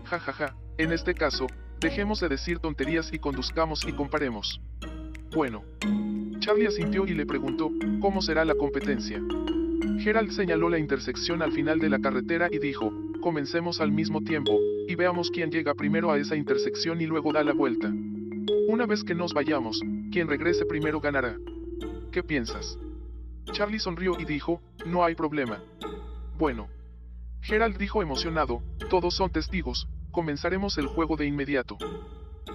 Ja 0.04 0.18
ja 0.18 0.32
ja, 0.32 0.56
en 0.78 0.92
este 0.92 1.14
caso, 1.14 1.46
dejemos 1.80 2.20
de 2.20 2.28
decir 2.28 2.58
tonterías 2.58 3.12
y 3.12 3.18
conduzcamos 3.18 3.84
y 3.86 3.92
comparemos. 3.92 4.60
Bueno. 5.36 5.64
Charlie 6.38 6.66
asintió 6.66 7.06
y 7.06 7.12
le 7.12 7.26
preguntó, 7.26 7.70
¿cómo 8.00 8.22
será 8.22 8.46
la 8.46 8.54
competencia? 8.54 9.22
Gerald 9.98 10.30
señaló 10.30 10.70
la 10.70 10.78
intersección 10.78 11.42
al 11.42 11.52
final 11.52 11.78
de 11.78 11.90
la 11.90 11.98
carretera 11.98 12.48
y 12.50 12.58
dijo, 12.58 12.90
comencemos 13.20 13.82
al 13.82 13.92
mismo 13.92 14.22
tiempo, 14.22 14.58
y 14.88 14.94
veamos 14.94 15.30
quién 15.30 15.50
llega 15.50 15.74
primero 15.74 16.10
a 16.10 16.18
esa 16.18 16.36
intersección 16.36 17.02
y 17.02 17.06
luego 17.06 17.34
da 17.34 17.44
la 17.44 17.52
vuelta. 17.52 17.92
Una 18.66 18.86
vez 18.86 19.04
que 19.04 19.14
nos 19.14 19.34
vayamos, 19.34 19.78
quien 20.10 20.26
regrese 20.26 20.64
primero 20.64 21.02
ganará. 21.02 21.36
¿Qué 22.12 22.22
piensas? 22.22 22.78
Charlie 23.52 23.78
sonrió 23.78 24.18
y 24.18 24.24
dijo, 24.24 24.62
no 24.86 25.04
hay 25.04 25.14
problema. 25.14 25.62
Bueno. 26.38 26.68
Gerald 27.42 27.76
dijo 27.76 28.00
emocionado, 28.00 28.62
todos 28.88 29.14
son 29.14 29.30
testigos, 29.30 29.86
comenzaremos 30.12 30.78
el 30.78 30.86
juego 30.86 31.14
de 31.14 31.26
inmediato. 31.26 31.76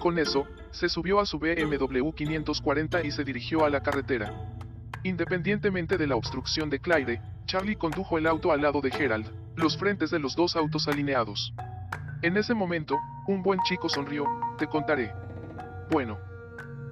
Con 0.00 0.18
eso, 0.18 0.46
se 0.70 0.88
subió 0.88 1.20
a 1.20 1.26
su 1.26 1.38
BMW 1.38 2.10
540 2.10 3.04
y 3.04 3.10
se 3.10 3.24
dirigió 3.24 3.64
a 3.64 3.70
la 3.70 3.82
carretera. 3.82 4.32
Independientemente 5.04 5.98
de 5.98 6.06
la 6.06 6.16
obstrucción 6.16 6.70
de 6.70 6.80
Claire, 6.80 7.20
Charlie 7.46 7.76
condujo 7.76 8.18
el 8.18 8.26
auto 8.26 8.52
al 8.52 8.62
lado 8.62 8.80
de 8.80 8.90
Gerald, 8.90 9.30
los 9.56 9.76
frentes 9.76 10.10
de 10.10 10.18
los 10.18 10.34
dos 10.36 10.56
autos 10.56 10.88
alineados. 10.88 11.52
En 12.22 12.36
ese 12.36 12.54
momento, 12.54 12.98
un 13.26 13.42
buen 13.42 13.60
chico 13.64 13.88
sonrió, 13.88 14.26
te 14.58 14.66
contaré. 14.66 15.12
Bueno. 15.90 16.18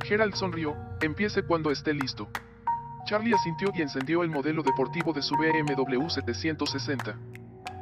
Gerald 0.04 0.35
sonrió, 0.35 0.75
empiece 1.00 1.42
cuando 1.42 1.71
esté 1.71 1.95
listo. 1.95 2.28
Charlie 3.04 3.35
asintió 3.35 3.71
y 3.75 3.83
encendió 3.83 4.23
el 4.23 4.30
modelo 4.30 4.62
deportivo 4.62 5.12
de 5.12 5.23
su 5.23 5.35
BMW 5.37 6.09
760. 6.09 7.16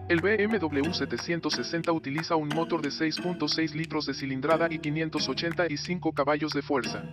El 0.09 0.23
BMW 0.23 0.91
760 0.91 1.93
utiliza 1.93 2.35
un 2.35 2.49
motor 2.49 2.81
de 2.81 2.88
6.6 2.88 3.75
litros 3.75 4.07
de 4.07 4.15
cilindrada 4.15 4.67
y 4.71 4.79
585 4.79 6.12
caballos 6.15 6.55
de 6.55 6.62
fuerza. 6.62 7.05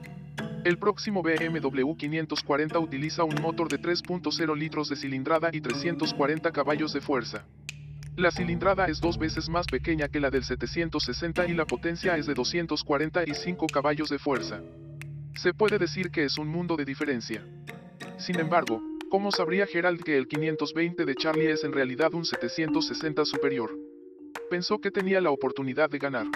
El 0.64 0.78
próximo 0.78 1.22
BMW 1.22 1.94
540 1.94 2.80
utiliza 2.80 3.26
un 3.26 3.36
motor 3.42 3.68
de 3.68 3.82
3.0 3.82 4.58
litros 4.58 4.88
de 4.88 4.96
cilindrada 4.96 5.50
y 5.52 5.60
340 5.60 6.54
caballos 6.54 6.94
de 6.94 7.02
fuerza. 7.02 7.46
La 8.16 8.32
cilindrada 8.32 8.86
es 8.86 9.02
dos 9.02 9.18
veces 9.18 9.50
más 9.50 9.68
pequeña 9.68 10.08
que 10.08 10.22
la 10.22 10.30
del 10.30 10.46
760 10.46 11.48
y 11.48 11.54
la 11.54 11.66
potencia 11.66 12.16
es 12.16 12.28
de 12.28 12.34
245 12.34 13.68
caballos 13.68 14.08
de 14.08 14.20
fuerza. 14.20 14.62
Se 15.36 15.54
puede 15.54 15.80
decir 15.80 16.12
que 16.12 16.24
es 16.24 16.38
un 16.38 16.48
mundo 16.48 16.78
de 16.78 16.86
diferencia. 16.86 17.46
Sin 18.18 18.40
embargo, 18.40 18.82
¿cómo 19.16 19.32
sabría 19.32 19.66
Gerald 19.66 20.04
que 20.04 20.18
el 20.18 20.28
520 20.28 21.06
de 21.06 21.16
Charlie 21.16 21.50
es 21.50 21.64
en 21.64 21.72
realidad 21.72 22.14
un 22.14 22.26
760 22.26 23.24
superior? 23.24 23.74
Pensó 24.50 24.82
que 24.82 24.92
tenía 24.92 25.22
la 25.22 25.32
oportunidad 25.32 25.90
de 25.90 26.00
ganar. 26.00 26.28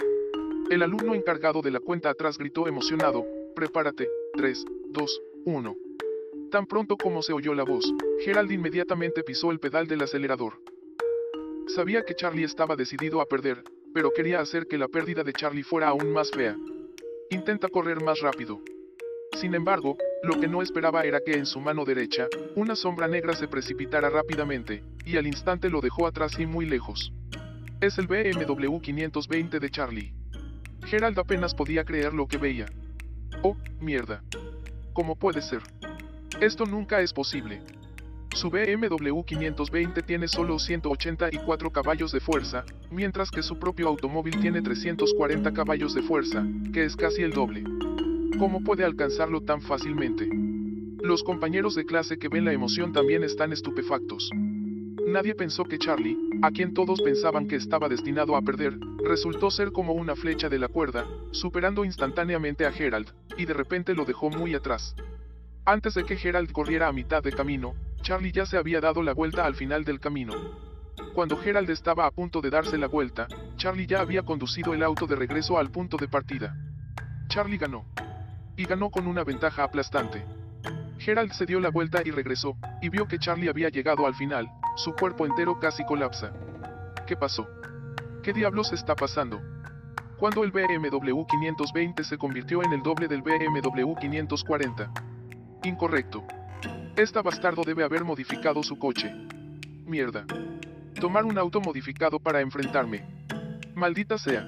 El 0.70 0.82
alumno 0.82 1.14
encargado 1.14 1.60
de 1.60 1.72
la 1.72 1.80
cuenta 1.80 2.08
atrás 2.08 2.38
gritó 2.38 2.66
emocionado, 2.66 3.26
prepárate, 3.54 4.08
3, 4.32 4.64
2, 4.88 5.22
1. 5.44 5.76
Tan 6.50 6.64
pronto 6.64 6.96
como 6.96 7.20
se 7.20 7.34
oyó 7.34 7.52
la 7.52 7.64
voz, 7.64 7.84
Gerald 8.20 8.50
inmediatamente 8.50 9.24
pisó 9.24 9.50
el 9.50 9.60
pedal 9.60 9.86
del 9.86 10.00
acelerador. 10.00 10.54
Sabía 11.66 12.02
que 12.06 12.14
Charlie 12.14 12.44
estaba 12.44 12.76
decidido 12.76 13.20
a 13.20 13.26
perder, 13.26 13.62
pero 13.92 14.10
quería 14.10 14.40
hacer 14.40 14.66
que 14.66 14.78
la 14.78 14.88
pérdida 14.88 15.22
de 15.22 15.34
Charlie 15.34 15.64
fuera 15.64 15.88
aún 15.88 16.14
más 16.14 16.30
fea. 16.30 16.56
Intenta 17.28 17.68
correr 17.68 18.02
más 18.02 18.20
rápido. 18.20 18.62
Sin 19.34 19.54
embargo, 19.54 19.98
lo 20.22 20.38
que 20.38 20.48
no 20.48 20.60
esperaba 20.60 21.02
era 21.04 21.20
que 21.20 21.32
en 21.32 21.46
su 21.46 21.60
mano 21.60 21.84
derecha, 21.84 22.26
una 22.54 22.76
sombra 22.76 23.08
negra 23.08 23.34
se 23.34 23.48
precipitara 23.48 24.10
rápidamente, 24.10 24.84
y 25.04 25.16
al 25.16 25.26
instante 25.26 25.70
lo 25.70 25.80
dejó 25.80 26.06
atrás 26.06 26.38
y 26.38 26.46
muy 26.46 26.66
lejos. 26.66 27.12
Es 27.80 27.96
el 27.98 28.06
BMW 28.06 28.78
520 28.80 29.58
de 29.58 29.70
Charlie. 29.70 30.12
Gerald 30.84 31.18
apenas 31.18 31.54
podía 31.54 31.84
creer 31.84 32.12
lo 32.12 32.26
que 32.26 32.36
veía. 32.36 32.66
Oh, 33.42 33.56
mierda. 33.80 34.22
¿Cómo 34.92 35.16
puede 35.16 35.40
ser? 35.40 35.62
Esto 36.40 36.66
nunca 36.66 37.00
es 37.00 37.12
posible. 37.12 37.62
Su 38.34 38.50
BMW 38.50 39.22
520 39.22 40.02
tiene 40.02 40.28
solo 40.28 40.58
184 40.58 41.70
caballos 41.70 42.12
de 42.12 42.20
fuerza, 42.20 42.64
mientras 42.90 43.30
que 43.30 43.42
su 43.42 43.58
propio 43.58 43.88
automóvil 43.88 44.38
tiene 44.40 44.62
340 44.62 45.52
caballos 45.52 45.94
de 45.94 46.02
fuerza, 46.02 46.44
que 46.72 46.84
es 46.84 46.94
casi 46.94 47.22
el 47.22 47.32
doble. 47.32 47.64
¿Cómo 48.40 48.64
puede 48.64 48.86
alcanzarlo 48.86 49.42
tan 49.42 49.60
fácilmente? 49.60 50.26
Los 51.02 51.22
compañeros 51.22 51.74
de 51.74 51.84
clase 51.84 52.18
que 52.18 52.30
ven 52.30 52.46
la 52.46 52.54
emoción 52.54 52.90
también 52.90 53.22
están 53.22 53.52
estupefactos. 53.52 54.30
Nadie 55.06 55.34
pensó 55.34 55.64
que 55.64 55.78
Charlie, 55.78 56.16
a 56.40 56.50
quien 56.50 56.72
todos 56.72 57.02
pensaban 57.02 57.46
que 57.46 57.56
estaba 57.56 57.90
destinado 57.90 58.36
a 58.36 58.40
perder, 58.40 58.78
resultó 59.04 59.50
ser 59.50 59.72
como 59.72 59.92
una 59.92 60.16
flecha 60.16 60.48
de 60.48 60.58
la 60.58 60.68
cuerda, 60.68 61.06
superando 61.32 61.84
instantáneamente 61.84 62.64
a 62.64 62.72
Gerald, 62.72 63.12
y 63.36 63.44
de 63.44 63.52
repente 63.52 63.92
lo 63.92 64.06
dejó 64.06 64.30
muy 64.30 64.54
atrás. 64.54 64.96
Antes 65.66 65.92
de 65.92 66.04
que 66.04 66.16
Gerald 66.16 66.50
corriera 66.50 66.88
a 66.88 66.92
mitad 66.92 67.22
de 67.22 67.32
camino, 67.32 67.74
Charlie 68.00 68.32
ya 68.32 68.46
se 68.46 68.56
había 68.56 68.80
dado 68.80 69.02
la 69.02 69.12
vuelta 69.12 69.44
al 69.44 69.54
final 69.54 69.84
del 69.84 70.00
camino. 70.00 70.32
Cuando 71.12 71.36
Gerald 71.36 71.68
estaba 71.68 72.06
a 72.06 72.10
punto 72.10 72.40
de 72.40 72.48
darse 72.48 72.78
la 72.78 72.88
vuelta, 72.88 73.28
Charlie 73.56 73.86
ya 73.86 74.00
había 74.00 74.22
conducido 74.22 74.72
el 74.72 74.82
auto 74.82 75.06
de 75.06 75.16
regreso 75.16 75.58
al 75.58 75.70
punto 75.70 75.98
de 75.98 76.08
partida. 76.08 76.56
Charlie 77.28 77.58
ganó. 77.58 77.84
Y 78.56 78.64
ganó 78.64 78.90
con 78.90 79.06
una 79.06 79.24
ventaja 79.24 79.64
aplastante. 79.64 80.24
Gerald 80.98 81.32
se 81.32 81.46
dio 81.46 81.60
la 81.60 81.70
vuelta 81.70 82.02
y 82.04 82.10
regresó, 82.10 82.56
y 82.82 82.90
vio 82.90 83.08
que 83.08 83.18
Charlie 83.18 83.48
había 83.48 83.70
llegado 83.70 84.06
al 84.06 84.14
final, 84.14 84.50
su 84.76 84.92
cuerpo 84.92 85.24
entero 85.24 85.58
casi 85.58 85.84
colapsa. 85.84 86.32
¿Qué 87.06 87.16
pasó? 87.16 87.48
¿Qué 88.22 88.34
diablos 88.34 88.72
está 88.72 88.94
pasando? 88.94 89.40
Cuando 90.18 90.44
el 90.44 90.50
BMW 90.50 91.24
520 91.24 92.04
se 92.04 92.18
convirtió 92.18 92.62
en 92.62 92.74
el 92.74 92.82
doble 92.82 93.08
del 93.08 93.22
BMW 93.22 93.94
540. 93.94 94.92
Incorrecto. 95.64 96.22
Esta 96.96 97.22
bastardo 97.22 97.62
debe 97.64 97.82
haber 97.82 98.04
modificado 98.04 98.62
su 98.62 98.78
coche. 98.78 99.10
Mierda. 99.86 100.26
Tomar 101.00 101.24
un 101.24 101.38
auto 101.38 101.62
modificado 101.62 102.20
para 102.20 102.42
enfrentarme. 102.42 103.06
Maldita 103.74 104.18
sea. 104.18 104.46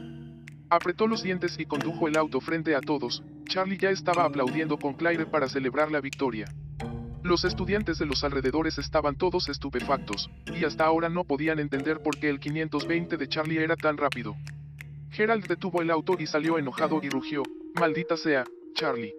Apretó 0.68 1.06
los 1.06 1.23
dientes 1.23 1.59
y 1.59 1.64
condujo 1.64 2.06
el 2.06 2.18
auto 2.18 2.42
frente 2.42 2.76
a 2.76 2.82
todos. 2.82 3.23
Charlie 3.52 3.76
ya 3.76 3.90
estaba 3.90 4.25
aplaudiendo 4.25 4.78
con 4.78 4.94
Claire 4.94 5.26
para 5.26 5.47
celebrar 5.47 5.92
la 5.92 6.00
victoria. 6.00 6.47
Los 7.23 7.44
estudiantes 7.44 7.99
de 7.99 8.06
los 8.06 8.25
alrededores 8.25 8.78
estaban 8.78 9.14
todos 9.14 9.50
estupefactos, 9.50 10.30
y 10.59 10.64
hasta 10.64 10.87
ahora 10.87 11.11
no 11.11 11.25
podían 11.25 11.59
entender 11.59 12.02
por 12.02 12.18
qué 12.18 12.30
el 12.30 12.40
520 12.40 13.18
de 13.18 13.28
Charlie 13.28 13.62
era 13.62 13.76
tan 13.76 13.99
rápido. 13.99 14.37
Gerald 15.11 15.47
detuvo 15.47 15.82
el 15.82 15.90
auto 15.90 16.16
y 16.18 16.26
salió 16.26 16.56
enojado 16.56 17.00
y 17.02 17.11
rugió, 17.11 17.42
maldita 17.78 18.16
sea, 18.16 18.44
Charlie. 18.73 19.12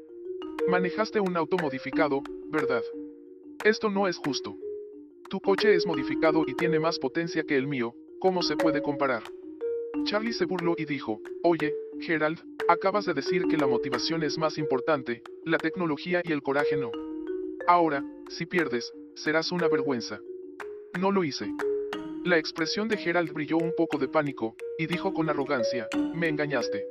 Manejaste 0.68 1.20
un 1.20 1.38
auto 1.38 1.56
modificado, 1.58 2.24
¿verdad? 2.50 2.82
Esto 3.64 3.92
no 3.92 4.08
es 4.08 4.18
justo. 4.18 4.58
Tu 5.30 5.40
coche 5.42 5.76
es 5.76 5.86
modificado 5.86 6.44
y 6.48 6.56
tiene 6.56 6.80
más 6.80 6.98
potencia 6.98 7.44
que 7.44 7.56
el 7.56 7.68
mío, 7.68 7.94
¿cómo 8.20 8.42
se 8.42 8.58
puede 8.58 8.82
comparar? 8.82 9.22
Charlie 10.06 10.34
se 10.34 10.46
burló 10.46 10.76
y 10.78 10.86
dijo, 10.86 11.22
oye, 11.44 11.74
Gerald, 12.00 12.40
acabas 12.68 13.06
de 13.06 13.14
decir 13.14 13.44
que 13.50 13.58
la 13.58 13.68
motivación 13.68 14.22
es 14.24 14.38
más 14.38 14.58
importante, 14.58 15.24
la 15.46 15.58
tecnología 15.58 16.22
y 16.24 16.32
el 16.32 16.44
coraje 16.44 16.76
no. 16.78 16.92
Ahora, 17.68 18.04
si 18.28 18.46
pierdes, 18.46 18.92
serás 19.16 19.52
una 19.52 19.68
vergüenza. 19.68 20.20
No 21.00 21.12
lo 21.12 21.24
hice. 21.24 21.50
La 22.26 22.38
expresión 22.38 22.88
de 22.88 22.98
Gerald 22.98 23.32
brilló 23.34 23.58
un 23.58 23.74
poco 23.78 23.98
de 23.98 24.08
pánico, 24.08 24.56
y 24.78 24.88
dijo 24.88 25.14
con 25.14 25.30
arrogancia, 25.30 25.88
me 26.14 26.28
engañaste. 26.28 26.86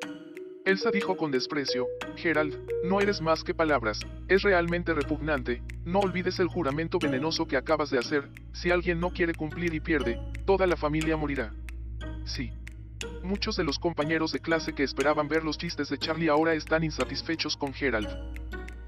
Elsa 0.64 0.90
dijo 0.90 1.16
con 1.16 1.30
desprecio, 1.30 1.88
Gerald, 2.16 2.56
no 2.84 3.00
eres 3.00 3.20
más 3.20 3.44
que 3.44 3.54
palabras, 3.54 4.00
es 4.28 4.42
realmente 4.42 4.94
repugnante, 4.94 5.62
no 5.84 6.00
olvides 6.00 6.38
el 6.38 6.48
juramento 6.48 6.98
venenoso 6.98 7.46
que 7.46 7.56
acabas 7.56 7.90
de 7.90 7.98
hacer, 7.98 8.28
si 8.52 8.70
alguien 8.70 9.00
no 9.00 9.10
quiere 9.10 9.34
cumplir 9.34 9.74
y 9.74 9.80
pierde, 9.80 10.18
toda 10.46 10.66
la 10.66 10.76
familia 10.76 11.16
morirá. 11.16 11.52
Sí. 12.24 12.52
Muchos 13.22 13.56
de 13.56 13.62
los 13.62 13.78
compañeros 13.78 14.32
de 14.32 14.40
clase 14.40 14.72
que 14.72 14.82
esperaban 14.82 15.28
ver 15.28 15.44
los 15.44 15.56
chistes 15.56 15.88
de 15.88 15.98
Charlie 15.98 16.28
ahora 16.28 16.54
están 16.54 16.82
insatisfechos 16.82 17.56
con 17.56 17.72
Gerald. 17.72 18.08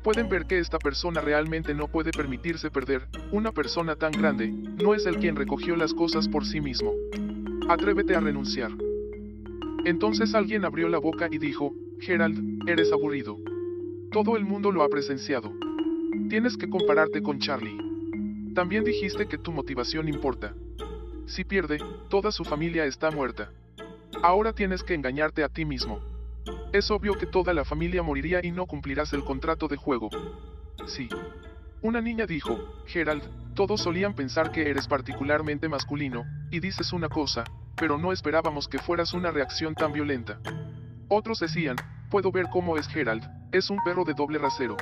Pueden 0.02 0.28
ver 0.28 0.46
que 0.46 0.58
esta 0.58 0.78
persona 0.78 1.20
realmente 1.20 1.72
no 1.72 1.86
puede 1.86 2.10
permitirse 2.10 2.68
perder, 2.70 3.06
una 3.30 3.52
persona 3.52 3.94
tan 3.94 4.10
grande, 4.10 4.48
no 4.48 4.92
es 4.92 5.06
el 5.06 5.18
quien 5.18 5.36
recogió 5.36 5.76
las 5.76 5.94
cosas 5.94 6.28
por 6.28 6.44
sí 6.44 6.60
mismo. 6.60 6.92
Atrévete 7.68 8.16
a 8.16 8.20
renunciar. 8.20 8.72
Entonces 9.84 10.34
alguien 10.34 10.64
abrió 10.64 10.88
la 10.88 10.98
boca 10.98 11.28
y 11.30 11.38
dijo, 11.38 11.72
Gerald, 12.00 12.68
eres 12.68 12.92
aburrido. 12.92 13.38
Todo 14.10 14.36
el 14.36 14.44
mundo 14.44 14.72
lo 14.72 14.82
ha 14.82 14.88
presenciado. 14.88 15.52
Tienes 16.28 16.56
que 16.56 16.68
compararte 16.68 17.22
con 17.22 17.38
Charlie. 17.38 17.78
También 18.52 18.82
dijiste 18.82 19.26
que 19.26 19.38
tu 19.38 19.52
motivación 19.52 20.08
importa. 20.08 20.54
Si 21.26 21.44
pierde, 21.44 21.78
toda 22.08 22.32
su 22.32 22.44
familia 22.44 22.84
está 22.84 23.10
muerta. 23.10 23.50
Ahora 24.22 24.52
tienes 24.52 24.82
que 24.82 24.94
engañarte 24.94 25.44
a 25.44 25.48
ti 25.48 25.64
mismo. 25.64 26.00
Es 26.72 26.90
obvio 26.90 27.14
que 27.14 27.26
toda 27.26 27.54
la 27.54 27.64
familia 27.64 28.02
moriría 28.02 28.40
y 28.42 28.50
no 28.50 28.66
cumplirás 28.66 29.12
el 29.12 29.24
contrato 29.24 29.68
de 29.68 29.76
juego. 29.76 30.10
Sí. 30.86 31.08
Una 31.82 32.00
niña 32.00 32.26
dijo, 32.26 32.58
Gerald, 32.86 33.22
todos 33.54 33.82
solían 33.82 34.14
pensar 34.14 34.50
que 34.50 34.70
eres 34.70 34.88
particularmente 34.88 35.68
masculino, 35.68 36.24
y 36.50 36.60
dices 36.60 36.92
una 36.92 37.08
cosa, 37.08 37.44
pero 37.76 37.98
no 37.98 38.12
esperábamos 38.12 38.68
que 38.68 38.78
fueras 38.78 39.12
una 39.14 39.30
reacción 39.30 39.74
tan 39.74 39.92
violenta. 39.92 40.40
Otros 41.08 41.40
decían, 41.40 41.76
puedo 42.10 42.32
ver 42.32 42.46
cómo 42.50 42.76
es 42.76 42.88
Gerald, 42.88 43.22
es 43.52 43.70
un 43.70 43.78
perro 43.84 44.04
de 44.04 44.14
doble 44.14 44.38
rasero. 44.38 44.76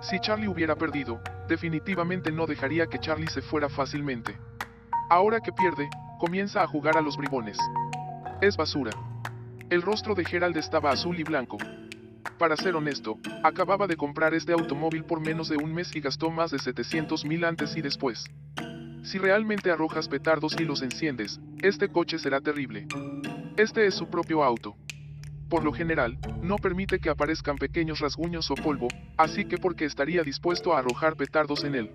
Si 0.00 0.18
Charlie 0.18 0.48
hubiera 0.48 0.74
perdido, 0.74 1.20
definitivamente 1.48 2.32
no 2.32 2.46
dejaría 2.46 2.86
que 2.86 2.98
Charlie 2.98 3.28
se 3.28 3.42
fuera 3.42 3.68
fácilmente. 3.68 4.36
Ahora 5.10 5.40
que 5.40 5.52
pierde, 5.52 5.88
comienza 6.18 6.62
a 6.62 6.66
jugar 6.66 6.96
a 6.96 7.02
los 7.02 7.16
bribones. 7.16 7.58
Es 8.42 8.56
basura. 8.56 8.90
El 9.70 9.82
rostro 9.82 10.16
de 10.16 10.24
Gerald 10.24 10.56
estaba 10.56 10.90
azul 10.90 11.16
y 11.16 11.22
blanco. 11.22 11.58
Para 12.40 12.56
ser 12.56 12.74
honesto, 12.74 13.20
acababa 13.44 13.86
de 13.86 13.96
comprar 13.96 14.34
este 14.34 14.52
automóvil 14.52 15.04
por 15.04 15.20
menos 15.20 15.48
de 15.48 15.56
un 15.56 15.72
mes 15.72 15.94
y 15.94 16.00
gastó 16.00 16.28
más 16.28 16.50
de 16.50 16.58
700 16.58 17.24
mil 17.24 17.44
antes 17.44 17.76
y 17.76 17.82
después. 17.82 18.24
Si 19.04 19.18
realmente 19.18 19.70
arrojas 19.70 20.08
petardos 20.08 20.56
y 20.58 20.64
los 20.64 20.82
enciendes, 20.82 21.38
este 21.60 21.88
coche 21.88 22.18
será 22.18 22.40
terrible. 22.40 22.88
Este 23.56 23.86
es 23.86 23.94
su 23.94 24.10
propio 24.10 24.42
auto. 24.42 24.74
por 25.48 25.62
lo 25.62 25.72
general, 25.72 26.18
no 26.42 26.56
permite 26.56 26.98
que 26.98 27.10
aparezcan 27.10 27.58
pequeños 27.58 28.00
rasguños 28.00 28.50
o 28.50 28.54
polvo, 28.54 28.88
así 29.18 29.44
que 29.44 29.58
porque 29.58 29.84
estaría 29.84 30.24
dispuesto 30.24 30.74
a 30.74 30.80
arrojar 30.80 31.14
petardos 31.14 31.62
en 31.62 31.76
él. 31.76 31.90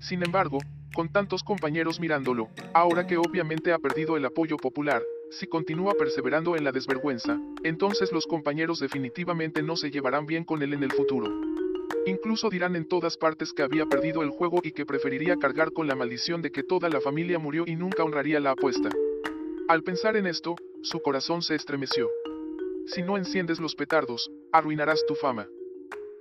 Sin 0.00 0.24
embargo, 0.24 0.58
con 0.92 1.08
tantos 1.08 1.44
compañeros 1.44 2.00
mirándolo, 2.00 2.48
ahora 2.72 3.06
que 3.06 3.18
obviamente 3.18 3.72
ha 3.72 3.78
perdido 3.78 4.16
el 4.16 4.24
apoyo 4.24 4.56
popular, 4.56 5.02
si 5.30 5.46
continúa 5.46 5.92
perseverando 5.94 6.56
en 6.56 6.64
la 6.64 6.72
desvergüenza, 6.72 7.40
entonces 7.62 8.12
los 8.12 8.26
compañeros 8.26 8.80
definitivamente 8.80 9.62
no 9.62 9.76
se 9.76 9.90
llevarán 9.90 10.26
bien 10.26 10.44
con 10.44 10.62
él 10.62 10.72
en 10.72 10.82
el 10.82 10.92
futuro. 10.92 11.30
Incluso 12.06 12.48
dirán 12.48 12.76
en 12.76 12.86
todas 12.86 13.16
partes 13.18 13.52
que 13.52 13.62
había 13.62 13.84
perdido 13.84 14.22
el 14.22 14.30
juego 14.30 14.60
y 14.62 14.72
que 14.72 14.86
preferiría 14.86 15.36
cargar 15.36 15.72
con 15.72 15.86
la 15.86 15.94
maldición 15.94 16.40
de 16.40 16.50
que 16.50 16.62
toda 16.62 16.88
la 16.88 17.00
familia 17.00 17.38
murió 17.38 17.64
y 17.66 17.76
nunca 17.76 18.02
honraría 18.04 18.40
la 18.40 18.52
apuesta. 18.52 18.88
Al 19.68 19.82
pensar 19.82 20.16
en 20.16 20.26
esto, 20.26 20.56
su 20.82 21.00
corazón 21.00 21.42
se 21.42 21.54
estremeció. 21.54 22.08
Si 22.86 23.02
no 23.02 23.18
enciendes 23.18 23.60
los 23.60 23.74
petardos, 23.74 24.30
arruinarás 24.50 25.04
tu 25.06 25.14
fama. 25.14 25.46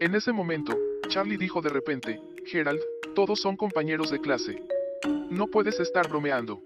En 0.02 0.16
ese 0.16 0.34
momento, 0.34 0.78
Charlie 1.08 1.38
dijo 1.38 1.62
de 1.62 1.70
repente, 1.70 2.20
Gerald, 2.46 2.82
todos 3.16 3.40
son 3.40 3.56
compañeros 3.56 4.12
de 4.12 4.20
clase. 4.20 4.62
No 5.30 5.48
puedes 5.48 5.80
estar 5.80 6.10
bromeando. 6.10 6.62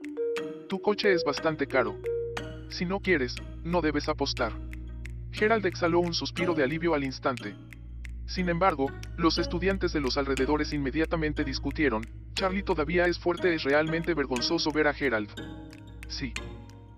Tu 0.67 0.81
coche 0.81 1.13
es 1.13 1.23
bastante 1.23 1.67
caro. 1.67 1.95
Si 2.71 2.85
no 2.85 3.01
quieres, 3.01 3.35
no 3.65 3.81
debes 3.81 4.07
apostar. 4.07 4.53
Gerald 5.31 5.65
exhaló 5.65 5.99
un 5.99 6.13
suspiro 6.13 6.53
de 6.53 6.63
alivio 6.63 6.93
al 6.93 7.03
instante. 7.03 7.53
Sin 8.25 8.47
embargo, 8.47 8.89
los 9.17 9.37
estudiantes 9.39 9.91
de 9.91 9.99
los 9.99 10.17
alrededores 10.17 10.71
inmediatamente 10.71 11.43
discutieron, 11.43 12.07
Charlie 12.33 12.63
todavía 12.63 13.07
es 13.07 13.19
fuerte, 13.19 13.53
es 13.53 13.63
realmente 13.63 14.13
vergonzoso 14.13 14.71
ver 14.71 14.87
a 14.87 14.93
Gerald. 14.93 15.29
Sí. 16.07 16.33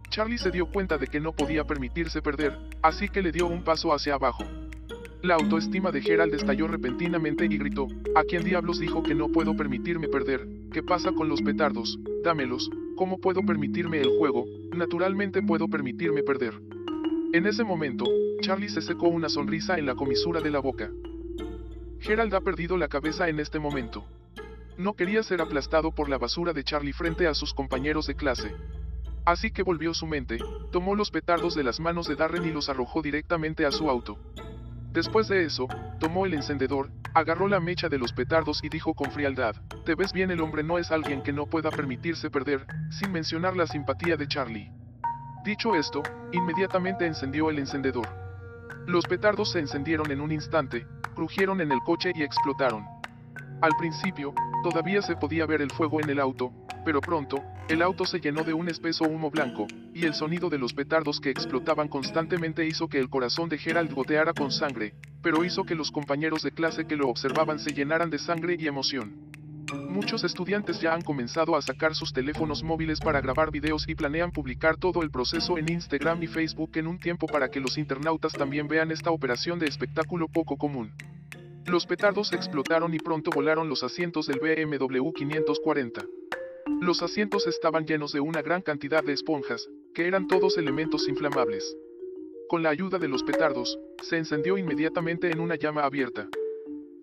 Charlie 0.09 0.37
se 0.37 0.51
dio 0.51 0.67
cuenta 0.67 0.99
de 0.99 1.07
que 1.07 1.19
no 1.19 1.33
podía 1.33 1.65
permitirse 1.65 2.21
perder, 2.21 2.55
así 2.83 3.09
que 3.09 3.23
le 3.23 3.31
dio 3.31 3.47
un 3.47 3.63
paso 3.63 3.93
hacia 3.93 4.13
abajo. 4.13 4.43
La 5.23 5.35
autoestima 5.35 5.91
de 5.91 6.01
Gerald 6.01 6.35
estalló 6.35 6.67
repentinamente 6.67 7.45
y 7.45 7.57
gritó, 7.57 7.87
¿a 8.13 8.23
quién 8.23 8.43
diablos 8.43 8.79
dijo 8.79 9.01
que 9.01 9.15
no 9.15 9.29
puedo 9.29 9.55
permitirme 9.55 10.07
perder? 10.07 10.47
¿Qué 10.71 10.83
pasa 10.83 11.13
con 11.13 11.29
los 11.29 11.41
petardos? 11.41 11.97
Dámelos, 12.23 12.69
¿cómo 13.03 13.17
puedo 13.17 13.41
permitirme 13.41 13.99
el 13.99 14.17
juego? 14.17 14.45
Naturalmente 14.73 15.41
puedo 15.41 15.67
permitirme 15.67 16.23
perder. 16.23 16.53
En 17.33 17.45
ese 17.45 17.65
momento, 17.65 18.05
Charlie 18.39 18.69
se 18.69 18.81
secó 18.81 19.09
una 19.09 19.27
sonrisa 19.27 19.77
en 19.77 19.85
la 19.85 19.93
comisura 19.93 20.39
de 20.39 20.49
la 20.49 20.59
boca. 20.59 20.89
Gerald 21.99 22.33
ha 22.33 22.39
perdido 22.39 22.77
la 22.77 22.87
cabeza 22.87 23.27
en 23.27 23.41
este 23.41 23.59
momento. 23.59 24.05
No 24.77 24.93
quería 24.93 25.21
ser 25.21 25.41
aplastado 25.41 25.91
por 25.91 26.07
la 26.07 26.17
basura 26.17 26.53
de 26.53 26.63
Charlie 26.63 26.93
frente 26.93 27.27
a 27.27 27.33
sus 27.33 27.53
compañeros 27.53 28.07
de 28.07 28.15
clase. 28.15 28.55
Así 29.25 29.51
que 29.51 29.63
volvió 29.63 29.93
su 29.93 30.07
mente, 30.07 30.37
tomó 30.71 30.95
los 30.95 31.11
petardos 31.11 31.55
de 31.55 31.63
las 31.63 31.81
manos 31.81 32.07
de 32.07 32.15
Darren 32.15 32.45
y 32.45 32.53
los 32.53 32.69
arrojó 32.69 33.01
directamente 33.01 33.65
a 33.65 33.71
su 33.71 33.89
auto. 33.89 34.17
Después 34.93 35.27
de 35.27 35.43
eso, 35.43 35.67
tomó 35.99 36.27
el 36.27 36.35
encendedor, 36.35 36.91
agarró 37.15 37.47
la 37.47 37.59
mecha 37.59 37.89
de 37.89 37.97
los 37.97 38.13
petardos 38.13 38.63
y 38.63 38.69
dijo 38.69 38.93
con 38.93 39.09
frialdad, 39.09 39.55
Te 39.85 39.95
ves 39.95 40.13
bien 40.13 40.29
el 40.29 40.39
hombre 40.39 40.61
no 40.61 40.77
es 40.77 40.91
alguien 40.91 41.23
que 41.23 41.33
no 41.33 41.47
pueda 41.47 41.71
permitirse 41.71 42.29
perder, 42.29 42.67
sin 42.91 43.11
mencionar 43.11 43.55
la 43.55 43.65
simpatía 43.65 44.17
de 44.17 44.27
Charlie. 44.27 44.71
Dicho 45.43 45.73
esto, 45.73 46.03
inmediatamente 46.31 47.07
encendió 47.07 47.49
el 47.49 47.57
encendedor. 47.57 48.07
Los 48.85 49.05
petardos 49.07 49.51
se 49.51 49.59
encendieron 49.59 50.11
en 50.11 50.21
un 50.21 50.31
instante, 50.31 50.85
crujieron 51.15 51.59
en 51.59 51.71
el 51.71 51.79
coche 51.79 52.11
y 52.13 52.21
explotaron. 52.21 52.85
Al 53.61 53.71
principio, 53.79 54.35
todavía 54.61 55.01
se 55.01 55.15
podía 55.15 55.47
ver 55.47 55.63
el 55.63 55.71
fuego 55.71 56.01
en 56.01 56.09
el 56.11 56.19
auto, 56.19 56.53
pero 56.85 57.01
pronto, 57.01 57.43
el 57.67 57.81
auto 57.81 58.05
se 58.05 58.19
llenó 58.19 58.43
de 58.43 58.53
un 58.53 58.69
espeso 58.69 59.05
humo 59.05 59.31
blanco, 59.31 59.65
y 59.93 60.05
el 60.05 60.13
sonido 60.13 60.49
de 60.49 60.57
los 60.57 60.73
petardos 60.73 61.19
que 61.19 61.29
explotaban 61.29 61.87
constantemente 61.87 62.65
hizo 62.65 62.87
que 62.87 62.99
el 62.99 63.09
corazón 63.09 63.49
de 63.49 63.57
Gerald 63.57 63.93
goteara 63.93 64.33
con 64.33 64.51
sangre, 64.51 64.93
pero 65.21 65.43
hizo 65.45 65.63
que 65.63 65.75
los 65.75 65.91
compañeros 65.91 66.43
de 66.43 66.51
clase 66.51 66.85
que 66.85 66.95
lo 66.95 67.07
observaban 67.07 67.59
se 67.59 67.73
llenaran 67.73 68.09
de 68.09 68.19
sangre 68.19 68.55
y 68.59 68.67
emoción. 68.67 69.31
Muchos 69.89 70.23
estudiantes 70.23 70.79
ya 70.81 70.93
han 70.93 71.01
comenzado 71.01 71.55
a 71.55 71.61
sacar 71.61 71.95
sus 71.95 72.13
teléfonos 72.13 72.63
móviles 72.63 72.99
para 72.99 73.21
grabar 73.21 73.51
videos 73.51 73.87
y 73.87 73.95
planean 73.95 74.31
publicar 74.31 74.77
todo 74.77 75.01
el 75.01 75.09
proceso 75.09 75.57
en 75.57 75.71
Instagram 75.71 76.21
y 76.23 76.27
Facebook 76.27 76.71
en 76.75 76.87
un 76.87 76.99
tiempo 76.99 77.27
para 77.27 77.49
que 77.49 77.59
los 77.59 77.77
internautas 77.77 78.33
también 78.33 78.67
vean 78.67 78.91
esta 78.91 79.11
operación 79.11 79.59
de 79.59 79.67
espectáculo 79.67 80.27
poco 80.27 80.57
común. 80.57 80.91
Los 81.65 81.85
petardos 81.85 82.33
explotaron 82.33 82.93
y 82.93 82.99
pronto 82.99 83.31
volaron 83.31 83.69
los 83.69 83.83
asientos 83.83 84.27
del 84.27 84.39
BMW 84.39 85.11
540. 85.11 86.01
Los 86.81 87.01
asientos 87.01 87.47
estaban 87.47 87.85
llenos 87.85 88.11
de 88.13 88.19
una 88.19 88.41
gran 88.41 88.61
cantidad 88.61 89.03
de 89.03 89.13
esponjas, 89.13 89.69
que 89.93 90.07
eran 90.07 90.27
todos 90.27 90.57
elementos 90.57 91.07
inflamables. 91.07 91.75
Con 92.49 92.63
la 92.63 92.69
ayuda 92.69 92.99
de 92.99 93.07
los 93.07 93.23
petardos, 93.23 93.79
se 94.01 94.17
encendió 94.17 94.57
inmediatamente 94.57 95.31
en 95.31 95.39
una 95.39 95.55
llama 95.55 95.83
abierta. 95.83 96.27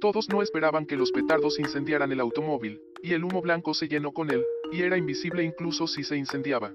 Todos 0.00 0.28
no 0.28 0.42
esperaban 0.42 0.86
que 0.86 0.96
los 0.96 1.12
petardos 1.12 1.58
incendiaran 1.58 2.12
el 2.12 2.20
automóvil, 2.20 2.80
y 3.02 3.12
el 3.12 3.24
humo 3.24 3.42
blanco 3.42 3.74
se 3.74 3.88
llenó 3.88 4.12
con 4.12 4.30
él, 4.30 4.44
y 4.72 4.82
era 4.82 4.96
invisible 4.96 5.42
incluso 5.42 5.86
si 5.86 6.04
se 6.04 6.16
incendiaba. 6.16 6.72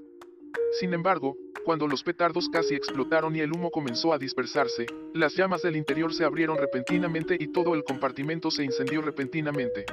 Sin 0.80 0.94
embargo, 0.94 1.38
cuando 1.64 1.88
los 1.88 2.04
petardos 2.04 2.50
casi 2.50 2.76
explotaron 2.76 3.36
y 3.36 3.40
el 3.40 3.52
humo 3.52 3.72
comenzó 3.72 4.14
a 4.14 4.20
dispersarse, 4.20 4.86
las 5.14 5.36
llamas 5.36 5.62
del 5.62 5.76
interior 5.76 6.14
se 6.14 6.24
abrieron 6.24 6.58
repentinamente 6.58 7.38
y 7.40 7.48
todo 7.48 7.74
el 7.74 7.84
compartimento 7.84 8.52
se 8.52 8.64
incendió 8.64 9.02
repentinamente. 9.02 9.86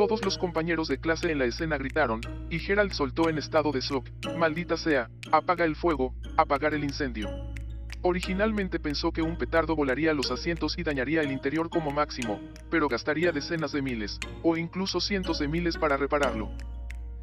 Todos 0.00 0.24
los 0.24 0.38
compañeros 0.38 0.88
de 0.88 0.98
clase 0.98 1.30
en 1.30 1.38
la 1.38 1.44
escena 1.44 1.76
gritaron, 1.76 2.22
y 2.48 2.58
Gerald 2.58 2.92
soltó 2.92 3.28
en 3.28 3.36
estado 3.36 3.70
de 3.70 3.80
shock, 3.80 4.06
maldita 4.38 4.78
sea, 4.78 5.10
apaga 5.30 5.66
el 5.66 5.76
fuego, 5.76 6.14
apagar 6.38 6.72
el 6.72 6.84
incendio. 6.84 7.28
Originalmente 8.00 8.80
pensó 8.80 9.12
que 9.12 9.20
un 9.20 9.36
petardo 9.36 9.76
volaría 9.76 10.14
los 10.14 10.30
asientos 10.30 10.78
y 10.78 10.84
dañaría 10.84 11.20
el 11.20 11.30
interior 11.30 11.68
como 11.68 11.90
máximo, 11.90 12.40
pero 12.70 12.88
gastaría 12.88 13.30
decenas 13.30 13.72
de 13.72 13.82
miles, 13.82 14.18
o 14.42 14.56
incluso 14.56 15.02
cientos 15.02 15.38
de 15.38 15.48
miles 15.48 15.76
para 15.76 15.98
repararlo. 15.98 16.50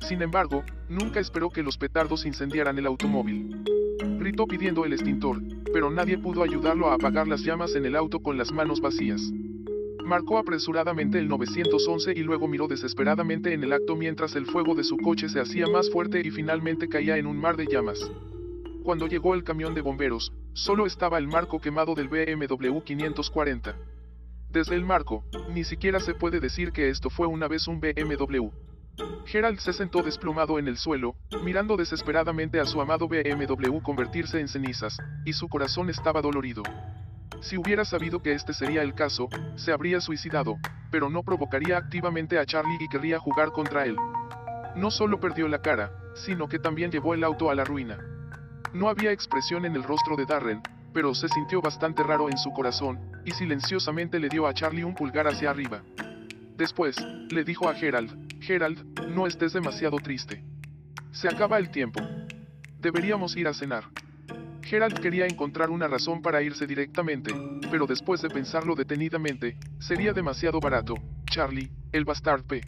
Sin 0.01 0.21
embargo, 0.21 0.63
nunca 0.87 1.19
esperó 1.19 1.49
que 1.49 1.63
los 1.63 1.79
petardos 1.79 2.27
incendiaran 2.27 2.77
el 2.77 2.85
automóvil. 2.85 3.63
Gritó 4.19 4.45
pidiendo 4.45 4.85
el 4.85 4.93
extintor, 4.93 5.41
pero 5.73 5.89
nadie 5.89 6.19
pudo 6.19 6.43
ayudarlo 6.43 6.91
a 6.91 6.93
apagar 6.93 7.27
las 7.27 7.41
llamas 7.41 7.73
en 7.73 7.87
el 7.87 7.95
auto 7.95 8.19
con 8.19 8.37
las 8.37 8.51
manos 8.51 8.81
vacías. 8.81 9.19
Marcó 10.07 10.39
apresuradamente 10.39 11.19
el 11.19 11.27
911 11.27 12.13
y 12.15 12.23
luego 12.23 12.47
miró 12.47 12.67
desesperadamente 12.67 13.53
en 13.53 13.63
el 13.63 13.73
acto 13.73 13.95
mientras 13.95 14.35
el 14.35 14.45
fuego 14.45 14.73
de 14.73 14.83
su 14.83 14.97
coche 14.97 15.29
se 15.29 15.39
hacía 15.39 15.67
más 15.67 15.91
fuerte 15.91 16.21
y 16.25 16.31
finalmente 16.31 16.89
caía 16.89 17.17
en 17.17 17.27
un 17.27 17.37
mar 17.37 17.57
de 17.57 17.67
llamas. 17.67 17.99
Cuando 18.83 19.07
llegó 19.07 19.35
el 19.35 19.43
camión 19.43 19.75
de 19.75 19.81
bomberos, 19.81 20.31
Solo 20.57 20.87
estaba 20.87 21.19
el 21.19 21.27
marco 21.27 21.61
quemado 21.61 21.93
del 21.93 22.07
BMW 22.07 22.79
540. 22.79 23.75
Desde 24.49 24.73
el 24.73 24.83
marco, 24.83 25.23
ni 25.53 25.63
siquiera 25.63 25.99
se 25.99 26.15
puede 26.15 26.39
decir 26.39 26.71
que 26.71 26.89
esto 26.89 27.11
fue 27.11 27.27
una 27.27 27.47
vez 27.47 27.67
un 27.67 27.79
BMW. 27.79 28.47
Gerald 29.27 29.59
se 29.59 29.71
sentó 29.71 30.01
desplomado 30.01 30.57
en 30.57 30.67
el 30.67 30.77
suelo, 30.77 31.15
mirando 31.43 31.77
desesperadamente 31.77 32.59
a 32.59 32.65
su 32.65 32.81
amado 32.81 33.07
BMW 33.07 33.77
convertirse 33.83 34.39
en 34.39 34.47
cenizas, 34.47 34.97
y 35.25 35.33
su 35.33 35.47
corazón 35.47 35.91
estaba 35.91 36.23
dolorido. 36.23 36.63
Si 37.41 37.57
hubiera 37.57 37.85
sabido 37.85 38.21
que 38.21 38.33
este 38.33 38.53
sería 38.53 38.81
el 38.81 38.93
caso, 38.93 39.29
se 39.55 39.71
habría 39.71 40.01
suicidado, 40.01 40.57
pero 40.91 41.09
no 41.09 41.23
provocaría 41.23 41.77
activamente 41.77 42.39
a 42.39 42.45
Charlie 42.45 42.77
y 42.79 42.89
querría 42.89 43.19
jugar 43.19 43.51
contra 43.51 43.85
él. 43.85 43.95
No 44.75 44.91
solo 44.91 45.19
perdió 45.19 45.47
la 45.47 45.61
cara, 45.61 45.91
sino 46.15 46.47
que 46.47 46.59
también 46.59 46.91
llevó 46.91 47.13
el 47.13 47.23
auto 47.23 47.49
a 47.49 47.55
la 47.55 47.63
ruina. 47.63 47.97
No 48.73 48.89
había 48.89 49.11
expresión 49.11 49.65
en 49.65 49.75
el 49.75 49.83
rostro 49.83 50.15
de 50.15 50.25
Darren, 50.25 50.61
pero 50.93 51.13
se 51.13 51.29
sintió 51.29 51.61
bastante 51.61 52.03
raro 52.03 52.29
en 52.29 52.37
su 52.37 52.51
corazón, 52.51 52.99
y 53.23 53.31
silenciosamente 53.31 54.19
le 54.19 54.29
dio 54.29 54.47
a 54.47 54.53
Charlie 54.53 54.83
un 54.83 54.95
pulgar 54.95 55.27
hacia 55.27 55.49
arriba. 55.49 55.81
Después, 56.55 56.95
le 57.29 57.43
dijo 57.43 57.69
a 57.69 57.75
Gerald, 57.75 58.41
Gerald, 58.41 59.07
no 59.09 59.27
estés 59.27 59.53
demasiado 59.53 59.97
triste. 59.97 60.43
Se 61.11 61.27
acaba 61.27 61.57
el 61.57 61.69
tiempo. 61.69 62.01
Deberíamos 62.79 63.35
ir 63.35 63.47
a 63.47 63.53
cenar. 63.53 63.83
Gerald 64.67 64.99
quería 64.99 65.25
encontrar 65.25 65.69
una 65.69 65.87
razón 65.87 66.21
para 66.21 66.43
irse 66.43 66.67
directamente, 66.67 67.33
pero 67.71 67.87
después 67.87 68.21
de 68.21 68.29
pensarlo 68.29 68.75
detenidamente, 68.75 69.55
sería 69.79 70.11
demasiado 70.11 70.59
barato, 70.59 70.95
Charlie, 71.31 71.71
el 71.93 72.03
bastard 72.03 72.43
P. 72.43 72.59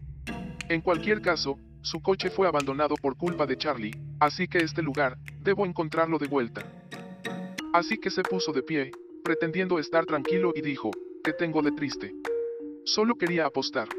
En 0.70 0.80
cualquier 0.80 1.22
caso, 1.22 1.60
su 1.82 2.02
coche 2.02 2.30
fue 2.30 2.48
abandonado 2.48 2.96
por 2.96 3.18
culpa 3.18 3.46
de 3.46 3.58
Charlie, 3.58 3.92
así 4.22 4.48
que 4.48 4.60
este 4.60 4.82
lugar, 4.82 5.18
debo 5.44 5.66
encontrarlo 5.66 6.18
de 6.18 6.28
vuelta. 6.28 6.64
Así 7.74 7.98
que 7.98 8.10
se 8.10 8.24
puso 8.24 8.54
de 8.54 8.64
pie, 8.64 8.92
pretendiendo 9.22 9.78
estar 9.78 10.06
tranquilo 10.06 10.54
y 10.56 10.62
dijo, 10.62 10.92
¿qué 11.22 11.34
tengo 11.34 11.62
de 11.62 11.74
triste? 11.74 12.16
Solo 12.86 13.16
quería 13.16 13.46
apostar. 13.46 13.90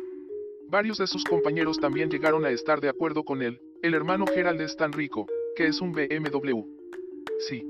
Varios 0.71 0.97
de 0.97 1.07
sus 1.07 1.25
compañeros 1.25 1.79
también 1.79 2.09
llegaron 2.09 2.47
a 2.47 2.51
estar 2.51 2.81
de 2.81 2.89
acuerdo 2.89 3.25
con 3.25 3.43
él, 3.43 3.61
el 3.83 3.93
hermano 3.93 4.25
Gerald 4.27 4.63
es 4.63 4.75
tan 4.75 4.91
rico, 4.91 5.27
que 5.55 5.67
es 5.67 5.83
un 5.83 5.93
BMW. 5.93 6.65
Sí. 7.47 7.63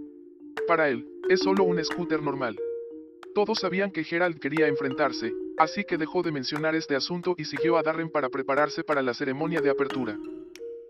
Para 0.67 0.89
él, 0.89 1.07
es 1.29 1.41
solo 1.41 1.65
un 1.65 1.83
scooter 1.85 2.23
normal. 2.23 2.57
Todos 3.35 3.61
sabían 3.61 3.91
que 3.91 4.05
Gerald 4.05 4.39
quería 4.39 4.67
enfrentarse, 4.67 5.33
así 5.57 5.85
que 5.85 5.99
dejó 5.99 6.23
de 6.23 6.33
mencionar 6.33 6.75
este 6.75 6.97
asunto 6.97 7.35
y 7.39 7.45
siguió 7.45 7.77
a 7.77 7.83
Darren 7.83 8.11
para 8.11 8.29
prepararse 8.29 8.83
para 8.83 9.03
la 9.03 9.15
ceremonia 9.15 9.61
de 9.61 9.71
apertura. 9.71 10.19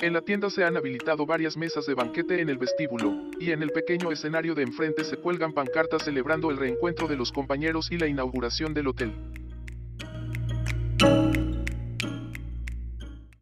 En 0.01 0.15
la 0.15 0.23
tienda 0.23 0.49
se 0.49 0.65
han 0.65 0.79
habilitado 0.79 1.27
varias 1.27 1.59
mesas 1.59 1.85
de 1.85 1.93
banquete 1.93 2.41
en 2.41 2.49
el 2.49 2.57
vestíbulo, 2.57 3.29
y 3.39 3.51
en 3.51 3.63
el 3.63 3.71
pequeño 3.71 4.11
escenario 4.11 4.55
de 4.55 4.63
enfrente 4.63 5.05
se 5.05 5.19
cuelgan 5.19 5.53
pancartas 5.53 6.05
celebrando 6.05 6.51
el 6.51 6.57
reencuentro 6.57 7.07
de 7.07 7.17
los 7.17 7.31
compañeros 7.31 7.91
y 7.91 7.99
la 7.99 8.07
inauguración 8.07 8.73
del 8.73 8.89
hotel. 8.89 9.13